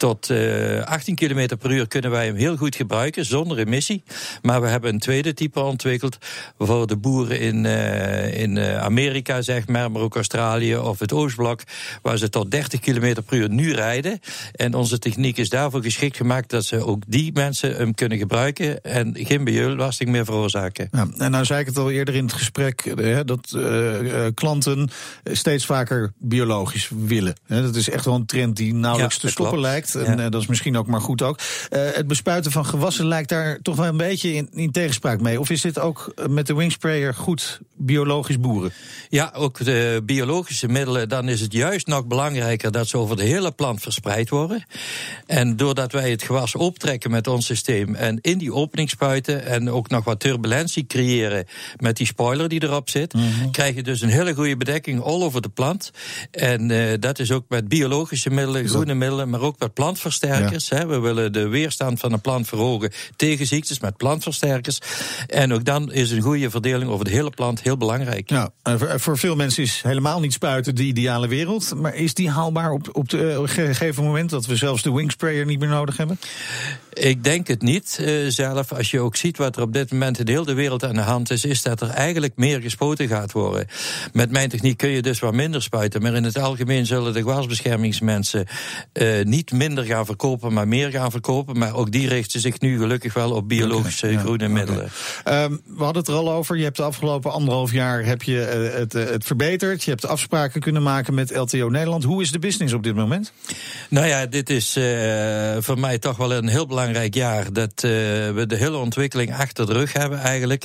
tot 0.03 0.31
uh, 0.31 0.79
eh, 0.79 0.87
18 0.87 1.15
km 1.15 1.57
per 1.59 1.71
uur 1.71 1.89
kunnen 1.89 2.11
wij 2.11 2.27
hem 2.27 2.35
heel 2.35 2.57
goed 2.57 2.77
gebruiken, 2.77 3.25
zonder 3.25 3.59
emissie. 3.59 4.03
Maar 4.43 4.61
we 4.61 4.69
hebben 4.69 4.93
een 4.93 4.99
tweede 4.99 5.35
type 5.35 5.61
ontwikkeld 5.61 6.19
voor 6.59 6.87
de 6.87 6.97
boeren 6.97 7.41
in, 7.41 7.65
uh, 7.65 8.41
in 8.41 8.57
uh, 8.57 8.79
Amerika, 8.79 9.43
zeg 9.43 9.67
maar, 9.69 9.91
maar 9.91 10.03
ook 10.03 10.15
Australië 10.15 10.77
of 10.77 10.99
het 10.99 11.13
Oostblok, 11.13 11.61
waar 12.03 12.19
ze 12.19 12.29
tot 12.29 12.51
30 12.51 12.81
km 12.81 13.15
per 13.27 13.37
uur 13.37 13.49
nu 13.49 13.73
rijden. 13.73 14.21
En 14.53 14.75
onze 14.75 14.99
techniek 14.99 15.37
is 15.37 15.49
daarvoor 15.49 15.83
geschikt 15.83 16.17
gemaakt 16.17 16.51
dat 16.51 16.65
ze 16.65 16.85
ook 16.85 17.03
die 17.07 17.33
mensen 17.33 17.77
hem 17.77 17.95
kunnen 17.95 18.19
gebruiken 18.19 18.83
en 18.83 19.15
geen 19.19 19.43
milieubelasting 19.43 20.11
meer 20.11 20.25
veroorzaken. 20.25 20.89
Ja, 20.93 21.07
en 21.19 21.31
nou 21.31 21.45
zei 21.45 21.61
ik 21.61 21.67
het 21.67 21.77
al 21.79 21.91
eerder 21.91 22.15
in 22.15 22.25
het 22.25 22.33
gesprek, 22.33 22.93
hè, 22.95 23.25
dat 23.25 23.59
klanten 24.35 24.91
steeds 25.25 25.67
vaker 25.67 26.13
biologisch 26.19 26.91
willen. 27.07 27.35
Hè, 27.47 27.63
dat 27.63 27.77
is 27.77 27.91
echt 27.91 28.05
wel 28.05 28.15
een 28.15 28.27
trend 28.27 28.57
die 28.57 28.75
nauwelijks 28.75 29.19
te 29.19 29.29
stoppen 29.29 29.61
lijkt. 29.61 29.92
En 29.95 30.21
eh, 30.21 30.31
dat 30.31 30.41
is 30.41 30.47
misschien 30.47 30.77
ook 30.77 30.87
maar 30.87 31.01
goed 31.01 31.23
ook. 31.23 31.39
Uh, 31.39 31.81
het 31.93 32.07
bespuiten 32.07 32.53
van 32.53 32.67
gewassen 32.67 33.07
lijkt 33.07 33.29
daar 33.29 33.59
toch 33.63 33.77
wel 33.77 33.87
een 33.87 33.97
beetje 33.97 34.35
in, 34.35 34.49
in 34.53 34.71
tegenspraak 34.71 35.21
mee. 35.21 35.41
Of 35.41 35.51
is 35.51 35.61
dit 35.61 35.79
ook 35.79 36.13
eh, 36.15 36.27
met 36.27 36.47
de 36.47 36.55
wingsprayer 36.55 37.15
goed 37.15 37.61
biologisch 37.83 38.41
boeren? 38.41 38.73
Ja, 39.09 39.33
ook 39.37 39.65
de 39.65 40.03
biologische 40.05 40.69
middelen. 40.69 41.09
Dan 41.09 41.29
is 41.29 41.41
het 41.41 41.53
juist 41.53 41.87
nog 41.87 42.07
belangrijker 42.07 42.73
dat 42.73 42.89
ze 42.89 42.97
over 42.97 43.17
de 43.17 43.23
hele 43.23 43.51
plant 43.51 43.81
verspreid 43.81 44.29
worden. 44.29 44.65
En 45.27 45.57
doordat 45.57 45.93
wij 45.93 46.11
het 46.11 46.23
gewas 46.23 46.55
optrekken 46.55 47.11
met 47.11 47.27
ons 47.27 47.47
systeem 47.47 47.95
en 47.95 48.19
in 48.21 48.39
die 48.39 48.53
opening 48.53 48.91
spuiten 48.91 49.47
en 49.47 49.71
ook 49.71 49.89
nog 49.89 50.05
wat 50.05 50.21
turbulentie 50.21 50.87
creëren 50.87 51.47
met 51.77 51.97
die 51.97 52.07
spoiler 52.07 52.49
die 52.49 52.63
erop 52.63 52.91
zit, 52.91 53.13
mm 53.13 53.31
krijg 53.51 53.75
je 53.75 53.83
dus 53.83 54.01
een 54.01 54.09
hele 54.09 54.35
goede 54.35 54.57
bedekking 54.57 55.01
all 55.01 55.23
over 55.23 55.43
de 55.43 55.49
plant. 55.49 55.91
En 56.31 56.71
uh, 56.71 56.93
dat 57.01 57.19
is 57.19 57.31
ook 57.31 57.45
met 57.49 57.69
biologische 57.69 58.31
middelen, 58.31 58.69
groene 58.69 58.95
middelen, 58.95 59.31
maar 59.31 59.41
ook 59.41 59.59
met 59.59 59.75
plantversterkers. 59.75 60.69
Hè. 60.69 60.87
We 60.87 60.99
willen 60.99 61.33
de 61.33 61.49
weerstand 61.49 62.01
van 62.01 62.13
een 62.13 62.21
plant 62.21 62.49
verhogen 62.49 62.93
tegen 63.17 63.47
ziektes 63.47 63.81
met 63.81 63.97
plantversterkers. 63.97 64.79
En 65.27 65.53
ook 65.53 65.65
dan 65.65 65.93
is 65.93 66.11
een 66.11 66.23
goede 66.23 66.51
verdeling 66.51 66.91
over 66.91 67.05
de 67.05 67.11
hele 67.11 67.31
plant 67.31 67.63
heel 67.63 67.72
belangrijk. 67.77 68.31
Ja, 68.31 68.51
voor 68.97 69.19
veel 69.19 69.37
mensen 69.37 69.63
is 69.63 69.81
helemaal 69.83 70.21
niet 70.21 70.33
spuiten 70.33 70.75
de 70.75 70.83
ideale 70.83 71.29
wereld. 71.29 71.75
Maar 71.75 71.95
is 71.95 72.15
die 72.15 72.31
haalbaar 72.31 72.71
op, 72.71 72.89
op 72.93 73.09
de 73.09 73.31
eh, 73.31 73.39
gegeven 73.45 74.05
moment 74.05 74.31
dat 74.31 74.47
we 74.47 74.57
zelfs 74.57 74.83
de 74.83 74.93
wingsprayer 74.93 75.47
niet 75.47 75.59
meer 75.59 75.69
nodig 75.69 75.97
hebben? 75.97 76.19
Ik 76.93 77.25
denk 77.25 77.47
het 77.47 77.63
niet 77.63 77.99
uh, 78.01 78.29
zelf. 78.29 78.73
Als 78.73 78.91
je 78.91 79.01
ook 79.01 79.17
ziet 79.17 79.37
wat 79.37 79.57
er 79.57 79.63
op 79.63 79.73
dit 79.73 79.93
moment 79.93 80.19
in 80.19 80.25
de 80.25 80.33
hele 80.33 80.55
wereld 80.55 80.85
aan 80.85 80.95
de 80.95 81.01
hand 81.01 81.31
is, 81.31 81.45
is 81.45 81.63
dat 81.63 81.81
er 81.81 81.89
eigenlijk 81.89 82.33
meer 82.37 82.61
gespoten 82.61 83.09
gaat 83.09 83.33
worden. 83.33 83.67
Met 84.13 84.31
mijn 84.31 84.49
techniek 84.49 84.77
kun 84.77 84.89
je 84.89 85.03
dus 85.03 85.19
wat 85.19 85.33
minder 85.33 85.63
spuiten. 85.63 86.03
Maar 86.03 86.15
in 86.15 86.25
het 86.25 86.39
algemeen 86.39 86.87
zullen 86.87 87.13
de 87.13 87.19
gewasbeschermingsmensen 87.19 88.47
uh, 88.93 89.25
niet 89.25 89.53
minder 89.53 89.85
gaan 89.85 90.07
verkopen, 90.07 90.53
maar 90.53 90.69
meer 90.69 90.91
gaan 90.91 91.11
verkopen. 91.11 91.59
Maar 91.59 91.75
ook 91.75 91.93
die 91.93 92.09
richten 92.09 92.41
zich 92.41 92.61
nu 92.61 92.79
gelukkig 92.79 93.15
wel 93.15 93.33
op 93.33 93.49
biologische 93.49 94.19
groene 94.19 94.49
middelen. 94.49 94.91
Um, 95.29 95.61
we 95.67 95.85
hadden 95.85 96.03
het 96.03 96.09
er 96.09 96.17
al 96.17 96.33
over. 96.33 96.57
Je 96.57 96.65
hebt 96.65 96.77
de 96.77 96.83
afgelopen 96.83 97.33
anderhalf 97.33 97.73
jaar 97.73 98.05
heb 98.05 98.23
je, 98.23 98.69
uh, 98.73 98.79
het, 98.79 98.93
het 98.93 99.25
verbeterd. 99.25 99.83
Je 99.83 99.91
hebt 99.91 100.07
afspraken 100.07 100.61
kunnen 100.61 100.83
maken 100.83 101.15
met 101.15 101.37
LTO 101.37 101.69
Nederland. 101.69 102.05
Hoe 102.05 102.23
is 102.23 102.33
de 102.33 102.39
business 102.39 102.75
op 102.75 102.83
dit 102.83 102.95
moment? 102.95 103.33
Nou 103.89 104.07
ja, 104.07 104.27
dit 104.27 104.51
is 104.51 104.79
voor 105.59 105.79
mij 105.79 105.99
toch 105.99 106.17
wel 106.17 106.33
een 106.33 106.49
heel 106.49 106.67
belangrijk 106.67 106.81
belangrijk 106.87 107.15
jaar 107.15 107.53
dat 107.53 107.83
uh, 107.83 107.91
we 108.31 108.45
de 108.47 108.57
hele 108.57 108.77
ontwikkeling 108.77 109.35
achter 109.35 109.67
de 109.67 109.73
rug 109.73 109.93
hebben 109.93 110.19
eigenlijk. 110.19 110.65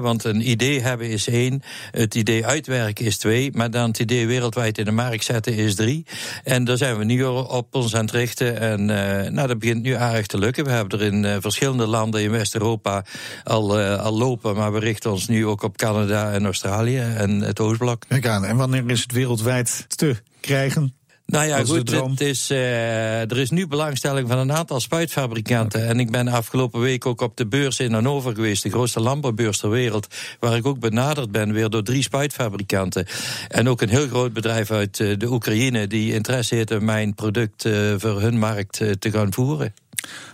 Want 0.00 0.24
een 0.24 0.50
idee 0.50 0.80
hebben 0.80 1.08
is 1.08 1.28
één, 1.28 1.62
het 1.90 2.14
idee 2.14 2.46
uitwerken 2.46 3.04
is 3.04 3.18
twee, 3.18 3.50
maar 3.52 3.70
dan 3.70 3.88
het 3.88 3.98
idee 3.98 4.26
wereldwijd 4.26 4.78
in 4.78 4.84
de 4.84 4.90
markt 4.90 5.24
zetten 5.24 5.54
is 5.54 5.74
drie. 5.74 6.06
En 6.44 6.64
daar 6.64 6.76
zijn 6.76 6.98
we 6.98 7.04
nu 7.04 7.24
op 7.24 7.74
ons 7.74 7.94
aan 7.94 8.04
het 8.04 8.10
richten. 8.10 8.60
En 8.60 8.80
uh, 8.80 9.30
nou, 9.30 9.48
dat 9.48 9.58
begint 9.58 9.82
nu 9.82 9.94
aardig 9.94 10.26
te 10.26 10.38
lukken. 10.38 10.64
We 10.64 10.70
hebben 10.70 10.98
er 10.98 11.06
in 11.06 11.24
uh, 11.24 11.36
verschillende 11.40 11.86
landen 11.86 12.22
in 12.22 12.30
West-Europa 12.30 13.04
al, 13.44 13.78
al 13.78 14.18
lopen, 14.18 14.56
maar 14.56 14.72
we 14.72 14.78
richten 14.78 15.10
ons 15.10 15.28
nu 15.28 15.46
ook 15.46 15.62
op 15.62 15.76
Canada 15.76 16.32
en 16.32 16.44
Australië 16.44 16.98
en 16.98 17.40
het 17.40 17.60
Oostblok. 17.60 18.02
Kijk 18.08 18.24
en 18.24 18.56
wanneer 18.56 18.90
is 18.90 19.02
het 19.02 19.12
wereldwijd 19.12 19.84
te 19.88 20.16
krijgen? 20.40 21.03
Nou 21.26 21.46
ja, 21.46 21.64
goed, 21.64 21.90
het 21.90 22.20
is, 22.20 22.50
eh, 22.50 23.20
er 23.20 23.38
is 23.38 23.50
nu 23.50 23.66
belangstelling 23.66 24.28
van 24.28 24.38
een 24.38 24.52
aantal 24.52 24.80
spuitfabrikanten. 24.80 25.86
En 25.86 26.00
ik 26.00 26.10
ben 26.10 26.28
afgelopen 26.28 26.80
week 26.80 27.06
ook 27.06 27.20
op 27.20 27.36
de 27.36 27.46
beurs 27.46 27.80
in 27.80 27.92
Hannover 27.92 28.34
geweest, 28.34 28.62
de 28.62 28.70
grootste 28.70 29.00
landbouwbeurs 29.00 29.58
ter 29.58 29.70
wereld, 29.70 30.06
waar 30.40 30.56
ik 30.56 30.66
ook 30.66 30.78
benaderd 30.78 31.32
ben 31.32 31.52
weer 31.52 31.70
door 31.70 31.82
drie 31.82 32.02
spuitfabrikanten. 32.02 33.06
En 33.48 33.68
ook 33.68 33.80
een 33.80 33.88
heel 33.88 34.06
groot 34.06 34.32
bedrijf 34.32 34.70
uit 34.70 35.00
eh, 35.00 35.18
de 35.18 35.30
Oekraïne 35.30 35.86
die 35.86 36.12
interesse 36.12 36.54
heeft 36.54 36.70
in 36.70 36.84
mijn 36.84 37.14
product 37.14 37.64
eh, 37.64 37.94
voor 37.96 38.20
hun 38.20 38.38
markt 38.38 38.76
te 38.98 39.10
gaan 39.10 39.32
voeren. 39.32 39.74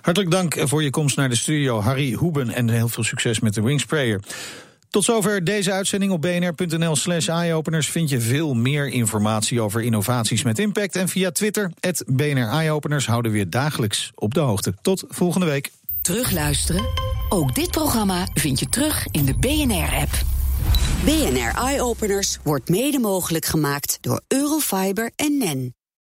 Hartelijk 0.01 0.31
dank 0.33 0.55
voor 0.59 0.83
je 0.83 0.91
komst 0.91 1.17
naar 1.17 1.29
de 1.29 1.37
studio, 1.37 1.81
Harry 1.81 2.15
Hoeben. 2.15 2.51
En 2.51 2.69
heel 2.69 2.89
veel 2.89 3.05
succes 3.05 3.41
met 3.41 3.55
de 3.55 3.63
Wingsprayer. 3.63 4.21
Tot 4.91 5.05
zover 5.05 5.45
deze 5.45 5.73
uitzending 5.73 6.13
op 6.13 6.23
bnr.nl 6.23 6.97
slash 6.97 7.29
eyeopeners 7.29 7.89
vind 7.89 8.11
je 8.11 8.21
veel 8.21 8.55
meer 8.55 8.89
informatie 8.89 9.61
over 9.61 9.83
innovaties 9.83 10.43
met 10.43 10.59
impact. 10.59 10.97
En 10.97 11.09
via 11.09 11.31
Twitter, 11.31 11.71
het 11.81 12.05
BNR 12.07 12.49
Eyeopeners, 12.49 13.07
houden 13.07 13.33
we 13.33 13.39
je 13.39 13.49
dagelijks 13.49 14.13
op 14.15 14.35
de 14.35 14.41
hoogte. 14.41 14.75
Tot 14.83 15.05
volgende 15.09 15.47
week. 15.47 15.71
Terugluisteren? 16.03 16.89
Ook 17.29 17.55
dit 17.55 17.71
programma 17.71 18.27
vind 18.35 18.59
je 18.59 18.69
terug 18.69 19.07
in 19.11 19.25
de 19.25 19.35
BNR-app. 19.35 20.11
BNR 21.05 21.63
Eye 21.65 21.83
Openers 21.83 22.39
wordt 22.43 22.69
mede 22.69 22.99
mogelijk 22.99 23.45
gemaakt 23.45 23.99
door 24.01 24.21
Eurofiber 24.29 25.11
en 25.17 25.39
NEN. 25.39 25.75